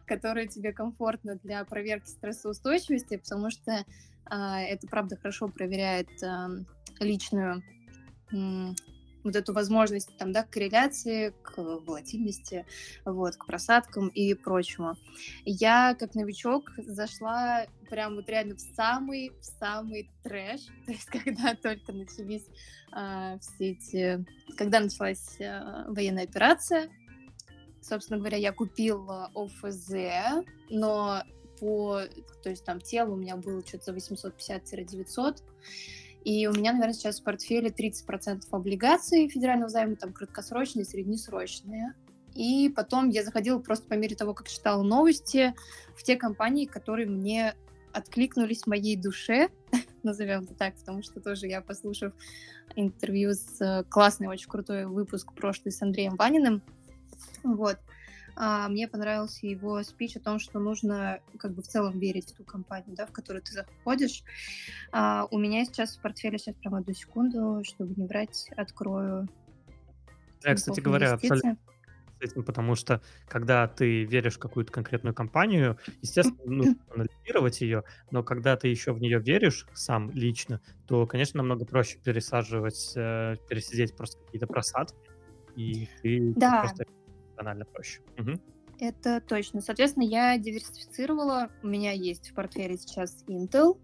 которая 0.05 0.47
тебе 0.47 0.73
комфортна 0.73 1.35
для 1.43 1.63
проверки 1.65 2.07
стрессоустойчивости, 2.07 3.17
потому 3.17 3.49
что 3.49 3.71
э, 3.71 4.35
это, 4.35 4.87
правда, 4.87 5.17
хорошо 5.17 5.47
проверяет 5.47 6.09
э, 6.23 6.47
личную 6.99 7.63
вот 9.25 9.35
эту 9.35 9.53
возможность 9.53 10.15
там, 10.17 10.31
да, 10.31 10.43
к 10.43 10.51
корреляции, 10.51 11.33
к 11.41 11.57
волатильности, 11.57 12.65
вот, 13.03 13.35
к 13.35 13.45
просадкам 13.45 14.07
и 14.09 14.33
прочему. 14.35 14.95
Я, 15.43 15.95
как 15.95 16.15
новичок, 16.15 16.71
зашла 16.77 17.65
прям 17.89 18.15
вот 18.15 18.29
реально 18.29 18.55
в 18.55 18.61
самый, 18.61 19.31
в 19.41 19.43
самый 19.43 20.09
трэш, 20.23 20.61
то 20.85 20.91
есть 20.91 21.05
когда 21.05 21.55
только 21.55 21.91
начались 21.91 22.45
а, 22.91 23.37
все 23.39 23.71
эти... 23.71 24.25
Когда 24.55 24.79
началась 24.79 25.41
а, 25.41 25.85
военная 25.87 26.23
операция, 26.23 26.89
собственно 27.81 28.19
говоря, 28.19 28.37
я 28.37 28.51
купил 28.53 29.09
ОФЗ, 29.33 29.93
но 30.69 31.23
по, 31.59 32.01
то 32.43 32.49
есть 32.49 32.65
там 32.65 32.79
тело 32.81 33.13
у 33.13 33.15
меня 33.15 33.37
было 33.37 33.65
что-то 33.65 33.93
за 33.93 34.15
850-900, 34.15 35.41
И 36.25 36.47
у 36.47 36.53
меня, 36.53 36.73
наверное, 36.73 36.93
сейчас 36.93 37.19
в 37.19 37.23
портфеле 37.23 37.69
30% 37.69 38.41
облигаций 38.49 39.29
федерального 39.29 39.69
займа, 39.69 39.95
там 39.95 40.11
краткосрочные, 40.11 40.83
среднесрочные. 40.83 41.93
И 42.33 42.67
потом 42.75 43.09
я 43.09 43.23
заходила 43.23 43.59
просто 43.59 43.87
по 43.87 43.93
мере 43.93 44.15
того, 44.15 44.33
как 44.33 44.49
читала 44.49 44.81
новости, 44.81 45.53
в 45.95 46.01
те 46.01 46.15
компании, 46.15 46.65
которые 46.65 47.07
мне 47.07 47.53
откликнулись 47.93 48.65
моей 48.65 48.97
душе, 48.97 49.49
назовем 50.03 50.43
это 50.43 50.55
так, 50.55 50.75
потому 50.75 51.03
что 51.03 51.21
тоже 51.21 51.45
я, 51.45 51.61
послушав 51.61 52.11
интервью 52.75 53.33
с 53.33 53.61
э, 53.61 53.83
классный, 53.83 54.27
очень 54.27 54.49
крутой 54.49 54.87
выпуск 54.87 55.31
прошлый 55.33 55.71
с 55.71 55.81
Андреем 55.83 56.15
Ваниным, 56.15 56.63
вот, 57.43 57.77
а, 58.35 58.67
мне 58.69 58.87
понравился 58.87 59.47
его 59.47 59.81
спич 59.83 60.15
о 60.17 60.19
том, 60.19 60.39
что 60.39 60.59
нужно 60.59 61.19
как 61.37 61.53
бы 61.53 61.61
в 61.61 61.67
целом 61.67 61.99
верить 61.99 62.31
в 62.31 62.37
ту 62.37 62.43
компанию, 62.43 62.95
да, 62.95 63.05
в 63.05 63.11
которую 63.11 63.41
ты 63.41 63.53
заходишь. 63.53 64.23
А, 64.91 65.27
у 65.31 65.37
меня 65.37 65.65
сейчас 65.65 65.95
в 65.95 66.01
портфеле, 66.01 66.37
сейчас 66.37 66.55
прямо 66.55 66.79
одну 66.79 66.93
секунду, 66.93 67.63
чтобы 67.63 67.93
не 67.95 68.07
врать, 68.07 68.49
открою. 68.55 69.27
Да, 70.43 70.53
кстати 70.53 70.79
говоря, 70.79 71.13
абсолютно 71.13 71.57
с 72.19 72.21
этим, 72.21 72.43
потому 72.43 72.75
что 72.75 73.01
когда 73.27 73.67
ты 73.67 74.03
веришь 74.03 74.35
в 74.35 74.39
какую-то 74.39 74.71
конкретную 74.71 75.13
компанию, 75.13 75.77
естественно, 76.01 76.39
нужно 76.45 76.75
анализировать 76.93 77.61
ее, 77.61 77.83
но 78.11 78.23
когда 78.23 78.55
ты 78.55 78.67
еще 78.67 78.93
в 78.93 78.99
нее 78.99 79.19
веришь 79.19 79.65
сам 79.73 80.11
лично, 80.11 80.61
то, 80.87 81.05
конечно, 81.05 81.37
намного 81.37 81.65
проще 81.65 81.97
пересаживать, 82.03 82.93
э, 82.95 83.35
пересидеть 83.49 83.95
просто 83.95 84.17
какие-то 84.23 84.47
просадки, 84.47 84.97
и 85.55 85.87
ты 86.01 86.33
да. 86.35 86.61
просто 86.61 86.85
банально 87.35 87.65
проще. 87.65 88.01
Угу. 88.17 88.39
Это 88.79 89.21
точно. 89.21 89.61
Соответственно, 89.61 90.03
я 90.03 90.37
диверсифицировала. 90.37 91.49
У 91.63 91.67
меня 91.67 91.91
есть 91.91 92.29
в 92.29 92.33
портфеле 92.33 92.77
сейчас 92.77 93.23
Intel. 93.27 93.77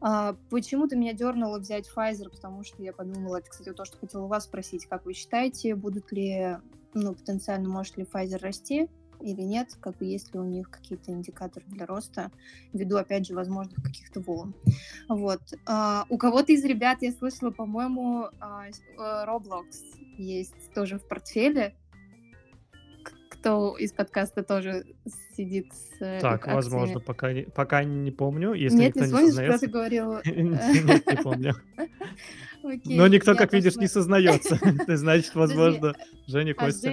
А, 0.00 0.34
почему-то 0.48 0.96
меня 0.96 1.12
дернуло 1.12 1.58
взять 1.58 1.88
Pfizer, 1.94 2.30
потому 2.30 2.64
что 2.64 2.82
я 2.82 2.92
подумала, 2.92 3.36
это, 3.36 3.50
кстати, 3.50 3.72
то, 3.74 3.84
что 3.84 3.98
хотела 3.98 4.22
у 4.22 4.28
вас 4.28 4.44
спросить, 4.44 4.86
как 4.86 5.04
вы 5.04 5.12
считаете, 5.12 5.74
будут 5.74 6.10
ли, 6.10 6.56
ну, 6.94 7.14
потенциально, 7.14 7.68
может 7.68 7.98
ли 7.98 8.04
Pfizer 8.04 8.38
расти 8.38 8.88
или 9.20 9.42
нет, 9.42 9.76
как 9.80 9.98
бы 9.98 10.06
есть 10.06 10.32
ли 10.32 10.40
у 10.40 10.44
них 10.44 10.70
какие-то 10.70 11.12
индикаторы 11.12 11.66
для 11.68 11.84
роста, 11.84 12.30
ввиду, 12.72 12.96
опять 12.96 13.26
же, 13.26 13.34
возможных 13.34 13.82
каких-то 13.82 14.20
волн. 14.20 14.54
Вот. 15.08 15.40
А, 15.66 16.06
у 16.08 16.16
кого-то 16.16 16.52
из 16.52 16.64
ребят 16.64 16.98
я 17.02 17.12
слышала, 17.12 17.50
по-моему, 17.50 18.28
а, 18.40 18.68
э, 18.68 18.72
Roblox 18.98 19.66
есть 20.16 20.72
тоже 20.74 20.98
в 20.98 21.06
портфеле, 21.06 21.74
кто 23.40 23.76
из 23.76 23.92
подкаста 23.92 24.42
тоже 24.42 24.84
сидит 25.34 25.72
с 25.72 26.00
э, 26.00 26.20
Так, 26.20 26.46
возможно, 26.46 27.00
пока 27.00 27.32
не, 27.32 27.42
пока 27.42 27.82
не 27.84 28.10
помню. 28.10 28.52
Если 28.52 28.76
Нет, 28.76 28.94
никто 28.94 29.06
не 29.06 29.12
помнишь, 29.12 29.32
что 29.32 29.58
ты 29.58 29.66
говорил? 29.66 30.14
Нет, 30.24 31.06
не 31.06 31.22
помню. 31.22 31.54
Но 32.84 33.06
никто, 33.06 33.34
как 33.34 33.52
видишь, 33.54 33.76
не 33.76 33.88
сознается. 33.88 34.58
Значит, 34.86 35.34
возможно, 35.34 35.94
Женя 36.26 36.54
а 36.56 36.64
Костя. 36.64 36.90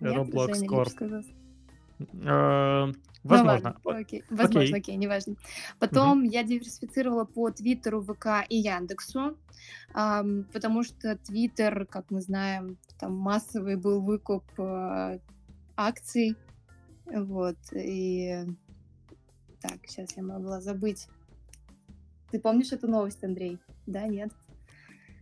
Roblox 0.00 0.62
Corp. 0.66 1.24
Ну 1.98 2.94
возможно. 3.22 3.76
Ну, 3.84 3.90
ладно, 3.90 4.00
окей. 4.00 4.24
Возможно, 4.30 4.60
окей. 4.60 4.74
окей, 4.74 4.96
неважно. 4.96 5.36
Потом 5.78 6.22
угу. 6.22 6.30
я 6.30 6.42
диверсифицировала 6.44 7.24
по 7.24 7.50
Твиттеру, 7.50 8.02
ВК 8.02 8.46
и 8.48 8.56
Яндексу, 8.56 9.36
эм, 9.94 10.46
потому 10.52 10.84
что 10.84 11.16
Твиттер, 11.16 11.86
как 11.86 12.10
мы 12.10 12.20
знаем, 12.20 12.78
там 12.98 13.16
массовый 13.16 13.76
был 13.76 14.02
выкуп 14.02 14.44
э, 14.58 15.18
акций, 15.76 16.36
вот, 17.06 17.56
и... 17.72 18.44
Так, 19.60 19.78
сейчас 19.86 20.16
я 20.16 20.22
могла 20.22 20.60
забыть. 20.60 21.08
Ты 22.30 22.40
помнишь 22.40 22.72
эту 22.72 22.88
новость, 22.88 23.22
Андрей? 23.24 23.58
Да, 23.86 24.06
нет? 24.06 24.30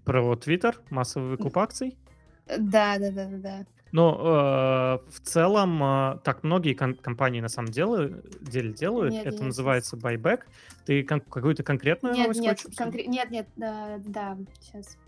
Про 0.04 0.36
Твиттер? 0.36 0.80
Массовый 0.90 1.30
выкуп 1.30 1.56
акций? 1.58 1.96
Да, 2.46 2.98
да, 2.98 3.10
да, 3.10 3.26
да, 3.26 3.38
да. 3.38 3.66
Но 3.92 4.98
э, 5.06 5.10
в 5.10 5.20
целом 5.20 5.82
э, 5.82 6.18
так 6.24 6.42
многие 6.42 6.74
ком- 6.74 6.96
компании 6.96 7.40
на 7.40 7.48
самом 7.48 7.70
деле, 7.70 8.22
деле 8.40 8.72
делают. 8.72 9.12
Нет, 9.12 9.26
Это 9.26 9.36
нет, 9.36 9.46
называется 9.46 9.96
buyback. 9.96 10.40
Ты 10.84 11.04
кон- 11.04 11.20
какую-то 11.20 11.62
конкретную 11.62 12.14
нет, 12.14 12.24
новость 12.24 12.40
нет, 12.40 12.58
конкре- 12.76 13.06
нет, 13.06 13.30
нет, 13.30 13.48
да, 13.54 13.98
да, 14.04 14.36
сейчас. 14.60 14.98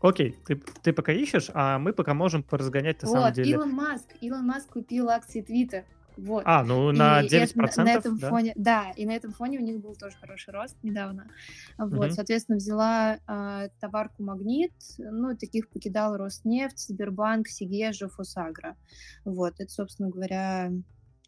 Окей, 0.00 0.36
ты, 0.46 0.56
ты 0.82 0.92
пока 0.92 1.12
ищешь, 1.12 1.50
а 1.54 1.78
мы 1.78 1.92
пока 1.92 2.14
можем 2.14 2.42
поразгонять 2.42 3.02
на 3.02 3.08
вот, 3.08 3.14
самом 3.14 3.32
деле. 3.32 3.52
Илон 3.52 3.72
Маск, 3.72 4.06
Илон 4.20 4.46
Маск 4.46 4.72
купил 4.72 5.08
акции 5.08 5.40
Твиттер. 5.40 5.84
Вот. 6.16 6.44
А, 6.46 6.64
ну 6.64 6.92
на 6.92 7.20
и 7.22 7.28
9%, 7.28 7.52
это, 7.62 7.84
на 7.84 7.92
этом 7.92 8.18
да? 8.18 8.28
фоне, 8.30 8.52
да, 8.56 8.90
и 8.96 9.04
на 9.04 9.12
этом 9.12 9.32
фоне 9.32 9.58
у 9.58 9.62
них 9.62 9.80
был 9.80 9.94
тоже 9.94 10.16
хороший 10.16 10.52
рост 10.52 10.76
недавно. 10.82 11.30
Вот, 11.76 12.06
угу. 12.06 12.14
соответственно, 12.14 12.56
взяла 12.56 13.18
э, 13.28 13.68
товарку 13.80 14.22
Магнит, 14.22 14.72
ну, 14.98 15.36
таких 15.36 15.68
покидал 15.68 16.16
Роснефть, 16.16 16.78
Сбербанк, 16.88 17.48
Сигежа, 17.48 18.08
Фосагра. 18.08 18.76
Вот, 19.24 19.54
это, 19.58 19.70
собственно 19.70 20.08
говоря, 20.08 20.72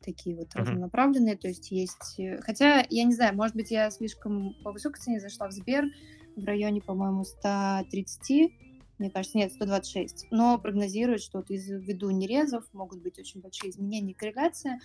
такие 0.03 0.37
вот 0.37 0.55
угу. 0.55 0.61
разнонаправленные, 0.61 1.37
то 1.37 1.49
есть 1.49 1.71
есть... 1.71 2.19
Э, 2.19 2.41
хотя, 2.41 2.85
я 2.89 3.05
не 3.05 3.15
знаю, 3.15 3.37
может 3.37 3.57
быть, 3.57 3.71
я 3.71 3.91
слишком 3.91 4.55
по 4.65 4.73
высокой 4.73 5.01
цене 5.01 5.21
зашла 5.21 5.49
в 5.49 5.53
Сбер, 5.53 5.85
в 6.39 6.45
районе, 6.45 6.81
по-моему, 6.81 7.25
130 7.25 8.53
мне 8.99 9.11
кажется, 9.11 9.39
нет, 9.39 9.53
126, 9.53 10.27
но 10.31 10.59
прогнозируют, 10.59 11.23
что 11.23 11.39
вот 11.39 11.51
ввиду 11.51 12.11
нерезов 12.11 12.65
могут 12.73 13.01
быть 13.01 13.19
очень 13.19 13.41
большие 13.41 13.71
изменения 13.71 14.11
и 14.11 14.15
корреляция. 14.15 14.75
А, 14.75 14.79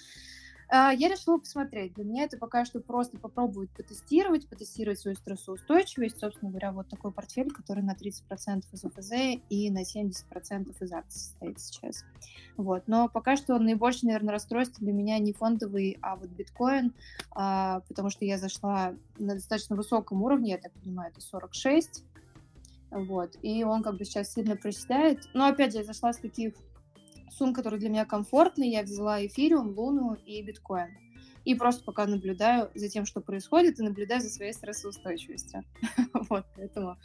я 0.71 1.09
решила 1.09 1.37
посмотреть. 1.37 1.93
Для 1.93 2.03
меня 2.03 2.23
это 2.23 2.37
пока 2.37 2.65
что 2.65 2.79
просто 2.79 3.17
попробовать 3.17 3.69
потестировать, 3.71 4.47
потестировать 4.47 4.99
свою 4.99 5.15
стрессоустойчивость. 5.15 6.19
Собственно 6.19 6.51
говоря, 6.51 6.71
вот 6.71 6.89
такой 6.89 7.11
портфель, 7.11 7.51
который 7.51 7.83
на 7.83 7.93
30% 7.93 8.63
из 8.71 8.85
ОФЗ 8.85 9.41
и 9.49 9.69
на 9.69 9.83
70% 9.83 10.75
из 10.79 10.91
акций 10.91 11.19
состоит 11.19 11.59
сейчас. 11.59 12.05
Вот. 12.57 12.83
Но 12.87 13.09
пока 13.09 13.35
что 13.35 13.57
наибольшее, 13.59 14.09
наверное, 14.09 14.33
расстройство 14.33 14.83
для 14.83 14.93
меня 14.93 15.19
не 15.19 15.33
фондовый, 15.33 15.97
а 16.01 16.15
вот 16.15 16.29
биткоин, 16.29 16.93
а, 17.31 17.81
потому 17.87 18.09
что 18.09 18.25
я 18.25 18.37
зашла 18.37 18.93
на 19.17 19.35
достаточно 19.35 19.75
высоком 19.75 20.23
уровне, 20.23 20.51
я 20.51 20.57
так 20.57 20.71
понимаю, 20.73 21.11
это 21.11 21.21
46, 21.21 22.03
вот. 22.91 23.35
И 23.41 23.63
он 23.63 23.81
как 23.83 23.97
бы 23.97 24.05
сейчас 24.05 24.33
сильно 24.33 24.55
проседает. 24.55 25.27
Но 25.33 25.45
опять 25.45 25.71
же, 25.71 25.79
я 25.79 25.83
зашла 25.83 26.13
с 26.13 26.17
таких 26.17 26.53
сумм, 27.37 27.53
которые 27.53 27.79
для 27.79 27.89
меня 27.89 28.05
комфортные. 28.05 28.71
Я 28.71 28.83
взяла 28.83 29.25
эфириум, 29.25 29.77
луну 29.77 30.13
и 30.13 30.41
биткоин. 30.41 30.89
И 31.45 31.55
просто 31.55 31.83
пока 31.83 32.05
наблюдаю 32.05 32.69
за 32.73 32.87
тем, 32.87 33.05
что 33.05 33.19
происходит, 33.19 33.79
и 33.79 33.83
наблюдаю 33.83 34.21
за 34.21 34.29
своей 34.29 34.53
стрессоустойчивостью. 34.53 35.63
вот, 36.29 36.45
поэтому 36.55 36.97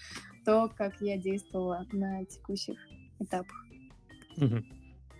то, 0.45 0.71
как 0.77 1.01
я 1.01 1.17
действовала 1.19 1.85
на 1.93 2.25
текущих 2.25 2.79
этапах. 3.19 3.67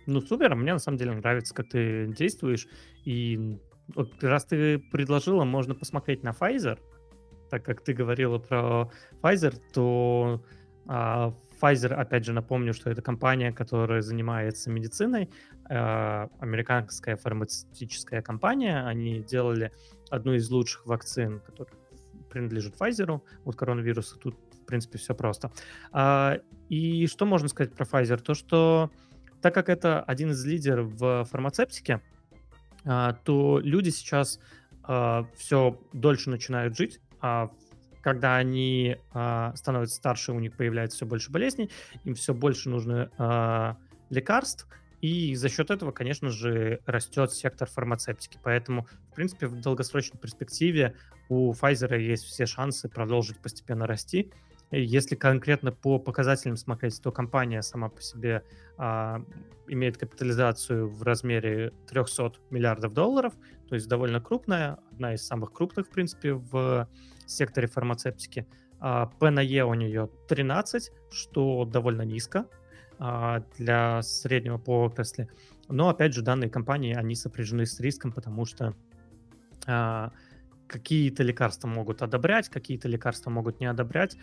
Ну, 0.05 0.21
супер, 0.21 0.55
мне 0.55 0.73
на 0.73 0.79
самом 0.79 0.97
деле 0.97 1.11
нравится, 1.11 1.53
как 1.53 1.69
ты 1.69 2.07
действуешь. 2.07 2.67
И 3.03 3.59
раз 4.21 4.45
ты 4.45 4.79
предложила, 4.79 5.43
можно 5.43 5.75
посмотреть 5.75 6.23
на 6.23 6.31
Pfizer, 6.31 6.79
так 7.49 7.65
как 7.65 7.83
ты 7.83 7.93
говорила 7.93 8.37
про 8.37 8.91
Pfizer, 9.21 9.59
то 9.73 10.43
а, 10.87 11.33
Pfizer, 11.61 11.93
опять 11.93 12.25
же, 12.25 12.33
напомню, 12.33 12.73
что 12.73 12.89
это 12.89 13.01
компания, 13.01 13.51
которая 13.51 14.01
занимается 14.01 14.69
медициной, 14.69 15.29
а, 15.69 16.29
американская 16.39 17.15
фармацевтическая 17.17 18.21
компания. 18.21 18.85
Они 18.85 19.19
делали 19.19 19.71
одну 20.09 20.33
из 20.33 20.49
лучших 20.49 20.85
вакцин, 20.85 21.39
которая 21.41 21.75
принадлежит 22.29 22.75
Pfizer 22.79 23.21
от 23.45 23.55
коронавируса. 23.55 24.17
Тут, 24.17 24.35
в 24.61 24.65
принципе, 24.65 24.97
все 24.97 25.13
просто. 25.13 25.51
А, 25.91 26.39
и 26.69 27.07
что 27.07 27.25
можно 27.25 27.47
сказать 27.47 27.73
про 27.73 27.85
Pfizer? 27.85 28.17
То, 28.17 28.33
что 28.33 28.91
так 29.41 29.53
как 29.53 29.69
это 29.69 30.01
один 30.01 30.31
из 30.31 30.45
лидеров 30.45 30.91
в 30.93 31.25
фармацевтике, 31.25 32.01
то 32.83 33.59
люди 33.63 33.89
сейчас 33.89 34.39
все 35.35 35.79
дольше 35.93 36.29
начинают 36.29 36.75
жить, 36.75 36.99
а 37.21 37.51
когда 38.01 38.37
они 38.37 38.97
э, 39.13 39.51
становятся 39.55 39.95
старше, 39.95 40.31
у 40.31 40.39
них 40.39 40.55
появляется 40.55 40.97
все 40.97 41.05
больше 41.05 41.31
болезней, 41.31 41.69
им 42.03 42.15
все 42.15 42.33
больше 42.33 42.69
нужно 42.69 43.09
э, 43.17 44.13
лекарств, 44.13 44.67
и 45.01 45.33
за 45.35 45.49
счет 45.49 45.71
этого, 45.71 45.91
конечно 45.91 46.29
же, 46.29 46.81
растет 46.85 47.31
сектор 47.31 47.69
фармацевтики. 47.69 48.37
Поэтому, 48.43 48.87
в 49.11 49.15
принципе, 49.15 49.47
в 49.47 49.59
долгосрочной 49.61 50.19
перспективе 50.19 50.95
у 51.29 51.53
Pfizer 51.53 51.97
есть 51.97 52.25
все 52.25 52.45
шансы 52.45 52.89
продолжить 52.89 53.37
постепенно 53.37 53.87
расти. 53.87 54.31
Если 54.71 55.15
конкретно 55.15 55.71
по 55.71 55.99
показателям 55.99 56.57
смотреть, 56.57 57.01
то 57.01 57.11
компания 57.11 57.61
сама 57.63 57.89
по 57.89 58.01
себе 58.01 58.43
а, 58.77 59.23
имеет 59.67 59.97
капитализацию 59.97 60.87
в 60.87 61.01
размере 61.01 61.73
300 61.87 62.33
миллиардов 62.51 62.93
долларов, 62.93 63.33
то 63.67 63.75
есть 63.75 63.87
довольно 63.87 64.21
крупная, 64.21 64.77
одна 64.91 65.15
из 65.15 65.25
самых 65.25 65.53
крупных, 65.53 65.87
в 65.87 65.89
принципе, 65.89 66.33
в 66.33 66.87
секторе 67.31 67.67
фармацевтики. 67.67 68.47
А, 68.79 69.07
P 69.07 69.29
на 69.29 69.41
E 69.41 69.63
у 69.63 69.73
нее 69.73 70.09
13, 70.27 70.91
что 71.11 71.65
довольно 71.65 72.03
низко 72.03 72.45
а, 72.97 73.43
для 73.57 74.01
среднего 74.01 74.57
по 74.57 74.83
отрасли. 74.83 75.29
Но, 75.67 75.89
опять 75.89 76.13
же, 76.13 76.21
данные 76.21 76.49
компании, 76.49 76.95
они 76.95 77.15
сопряжены 77.15 77.65
с 77.65 77.79
риском, 77.79 78.11
потому 78.11 78.45
что 78.45 78.73
а, 79.67 80.11
какие-то 80.67 81.23
лекарства 81.23 81.67
могут 81.67 82.01
одобрять, 82.01 82.49
какие-то 82.49 82.87
лекарства 82.87 83.29
могут 83.29 83.59
не 83.59 83.65
одобрять. 83.65 84.17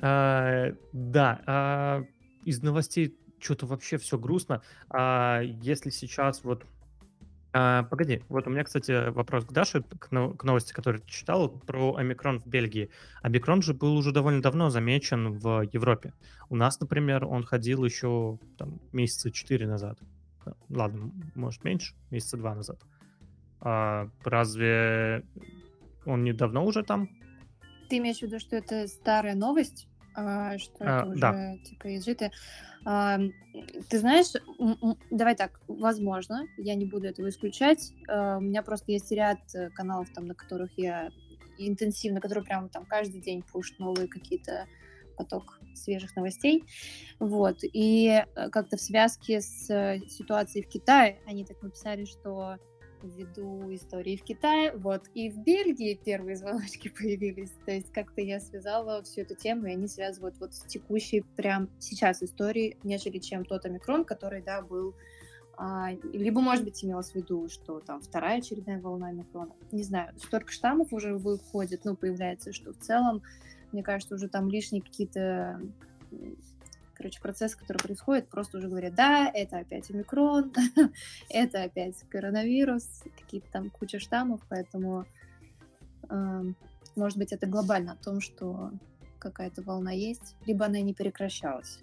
А, 0.00 0.72
да, 0.92 1.42
а, 1.46 2.04
из 2.44 2.62
новостей 2.62 3.16
что-то 3.40 3.66
вообще 3.66 3.98
все 3.98 4.18
грустно. 4.18 4.62
А 4.90 5.40
если 5.42 5.90
сейчас 5.90 6.44
вот 6.44 6.64
а, 7.52 7.84
погоди, 7.84 8.22
вот 8.28 8.46
у 8.46 8.50
меня, 8.50 8.62
кстати, 8.62 9.10
вопрос 9.10 9.46
к 9.46 9.52
Даше, 9.52 9.82
к, 9.82 10.08
к 10.08 10.44
новости, 10.44 10.72
которую 10.72 11.02
ты 11.02 11.08
читал, 11.08 11.48
про 11.48 11.96
омикрон 11.96 12.40
в 12.40 12.46
Бельгии. 12.46 12.90
Омикрон 13.22 13.62
же 13.62 13.72
был 13.72 13.96
уже 13.96 14.12
довольно 14.12 14.42
давно 14.42 14.68
замечен 14.68 15.32
в 15.38 15.62
Европе. 15.72 16.12
У 16.50 16.56
нас, 16.56 16.78
например, 16.78 17.24
он 17.24 17.44
ходил 17.44 17.84
еще 17.84 18.38
там, 18.58 18.80
месяца 18.92 19.30
четыре 19.30 19.66
назад. 19.66 19.98
Ладно, 20.68 21.10
может 21.34 21.64
меньше, 21.64 21.94
месяца 22.10 22.36
два 22.36 22.54
назад. 22.54 22.78
А 23.60 24.08
разве 24.22 25.24
он 26.04 26.24
не 26.24 26.32
давно 26.32 26.64
уже 26.64 26.82
там? 26.82 27.08
Ты 27.88 27.98
имеешь 27.98 28.18
в 28.18 28.22
виду, 28.22 28.38
что 28.38 28.56
это 28.56 28.86
старая 28.86 29.34
новость? 29.34 29.87
А, 30.14 30.58
что 30.58 30.76
а, 30.80 31.00
это 31.00 31.10
уже 31.10 31.20
да. 31.20 31.56
типа 31.64 31.96
изжитое? 31.96 32.32
А, 32.84 33.18
ты 33.88 33.98
знаешь, 33.98 34.32
давай 35.10 35.36
так, 35.36 35.60
возможно, 35.68 36.46
я 36.56 36.74
не 36.74 36.86
буду 36.86 37.06
этого 37.06 37.28
исключать. 37.28 37.92
А, 38.08 38.38
у 38.38 38.40
меня 38.40 38.62
просто 38.62 38.92
есть 38.92 39.10
ряд 39.12 39.38
э, 39.54 39.70
каналов, 39.70 40.10
там, 40.14 40.26
на 40.26 40.34
которых 40.34 40.70
я 40.76 41.10
интенсивно, 41.58 42.20
которые 42.20 42.44
прямо 42.44 42.68
там 42.68 42.84
каждый 42.86 43.20
день 43.20 43.42
пушат 43.42 43.78
новые 43.78 44.08
какие-то 44.08 44.66
поток 45.16 45.58
свежих 45.74 46.14
новостей. 46.16 46.64
Вот. 47.18 47.58
И 47.62 48.08
э, 48.08 48.50
как-то 48.50 48.76
в 48.76 48.80
связке 48.80 49.40
с 49.40 49.68
э, 49.70 50.00
ситуацией 50.08 50.64
в 50.64 50.68
Китае 50.68 51.20
они 51.26 51.44
так 51.44 51.60
написали, 51.62 52.04
что 52.04 52.56
ввиду 53.02 53.72
истории 53.74 54.16
в 54.16 54.22
Китае, 54.22 54.72
вот, 54.76 55.04
и 55.14 55.30
в 55.30 55.38
Бельгии 55.38 55.94
первые 55.94 56.36
звоночки 56.36 56.88
появились, 56.98 57.52
то 57.64 57.72
есть 57.72 57.92
как-то 57.92 58.20
я 58.20 58.40
связала 58.40 59.02
всю 59.02 59.22
эту 59.22 59.34
тему, 59.34 59.66
и 59.66 59.72
они 59.72 59.88
связывают 59.88 60.38
вот 60.40 60.54
с 60.54 60.60
текущей 60.62 61.22
прям 61.36 61.68
сейчас 61.78 62.22
историей, 62.22 62.76
нежели 62.82 63.18
чем 63.18 63.44
тот 63.44 63.64
омикрон, 63.64 64.04
который, 64.04 64.42
да, 64.42 64.62
был 64.62 64.94
а, 65.60 65.90
либо, 66.12 66.40
может 66.40 66.64
быть, 66.64 66.84
имелось 66.84 67.10
в 67.10 67.14
виду, 67.16 67.48
что 67.48 67.80
там 67.80 68.00
вторая 68.00 68.38
очередная 68.38 68.80
волна 68.80 69.08
омикрона. 69.08 69.52
Не 69.72 69.82
знаю, 69.82 70.14
столько 70.16 70.52
штаммов 70.52 70.92
уже 70.92 71.16
выходит, 71.16 71.84
ну, 71.84 71.96
появляется, 71.96 72.52
что 72.52 72.72
в 72.72 72.78
целом, 72.78 73.22
мне 73.72 73.82
кажется, 73.82 74.14
уже 74.14 74.28
там 74.28 74.48
лишние 74.48 74.82
какие-то 74.82 75.60
короче, 76.98 77.20
процесс, 77.20 77.54
который 77.54 77.78
происходит, 77.78 78.28
просто 78.28 78.58
уже 78.58 78.68
говорят, 78.68 78.94
да, 78.94 79.30
это 79.32 79.58
опять 79.58 79.88
омикрон, 79.90 80.52
это 81.30 81.62
опять 81.62 81.96
коронавирус, 82.10 83.04
какие-то 83.18 83.50
там 83.50 83.70
куча 83.70 84.00
штаммов, 84.00 84.40
поэтому, 84.48 85.06
э, 86.10 86.42
может 86.96 87.16
быть, 87.16 87.32
это 87.32 87.46
глобально 87.46 87.92
о 87.92 88.04
том, 88.04 88.20
что 88.20 88.72
какая-то 89.18 89.62
волна 89.62 89.92
есть, 89.92 90.36
либо 90.44 90.66
она 90.66 90.80
не 90.80 90.92
прекращалась. 90.92 91.80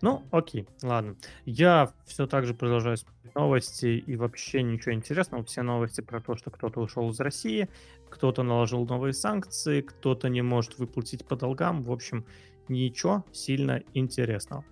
Ну, 0.00 0.22
окей, 0.30 0.68
ладно. 0.82 1.16
Я 1.46 1.90
все 2.04 2.26
так 2.26 2.44
же 2.44 2.52
продолжаю 2.52 2.98
новости, 3.34 3.86
и 3.86 4.16
вообще 4.16 4.62
ничего 4.62 4.92
интересного. 4.92 5.44
Все 5.44 5.62
новости 5.62 6.02
про 6.02 6.20
то, 6.20 6.36
что 6.36 6.50
кто-то 6.50 6.80
ушел 6.80 7.10
из 7.10 7.18
России, 7.20 7.68
кто-то 8.10 8.42
наложил 8.42 8.86
новые 8.86 9.12
санкции, 9.12 9.80
кто-то 9.80 10.28
не 10.28 10.42
может 10.42 10.78
выплатить 10.78 11.24
по 11.24 11.36
долгам. 11.36 11.82
В 11.82 11.90
общем, 11.90 12.24
ничего 12.68 13.24
сильно 13.32 13.82
интересного. 13.94 14.64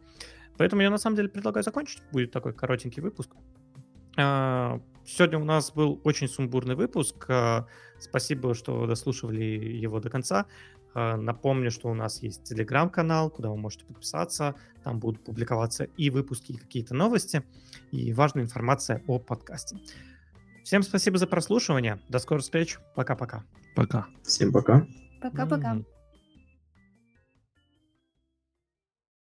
Поэтому 0.58 0.82
я 0.82 0.90
на 0.90 0.98
самом 0.98 1.16
деле 1.16 1.28
предлагаю 1.28 1.64
закончить. 1.64 2.02
Будет 2.12 2.30
такой 2.30 2.52
коротенький 2.52 3.02
выпуск. 3.02 3.30
А, 4.16 4.80
сегодня 5.04 5.38
у 5.38 5.44
нас 5.44 5.72
был 5.72 6.00
очень 6.04 6.28
сумбурный 6.28 6.74
выпуск. 6.74 7.24
А, 7.28 7.66
спасибо, 7.98 8.54
что 8.54 8.86
дослушивали 8.86 9.42
его 9.42 10.00
до 10.00 10.10
конца. 10.10 10.46
А, 10.94 11.16
напомню, 11.16 11.70
что 11.70 11.88
у 11.88 11.94
нас 11.94 12.22
есть 12.22 12.44
телеграм-канал, 12.44 13.30
куда 13.30 13.50
вы 13.50 13.56
можете 13.56 13.84
подписаться. 13.84 14.54
Там 14.84 14.98
будут 14.98 15.24
публиковаться 15.24 15.84
и 15.84 16.10
выпуски, 16.10 16.52
и 16.52 16.56
какие-то 16.56 16.94
новости, 16.94 17.42
и 17.90 18.12
важная 18.12 18.44
информация 18.44 19.02
о 19.06 19.18
подкасте. 19.18 19.76
Всем 20.64 20.82
спасибо 20.82 21.18
за 21.18 21.26
прослушивание. 21.26 22.00
До 22.08 22.18
скорых 22.18 22.44
встреч. 22.44 22.78
Пока-пока. 22.94 23.44
Пока. 23.74 24.06
Всем 24.22 24.52
пока. 24.52 24.86
Пока-пока. 25.20 25.76
Mm-hmm. 25.76 25.91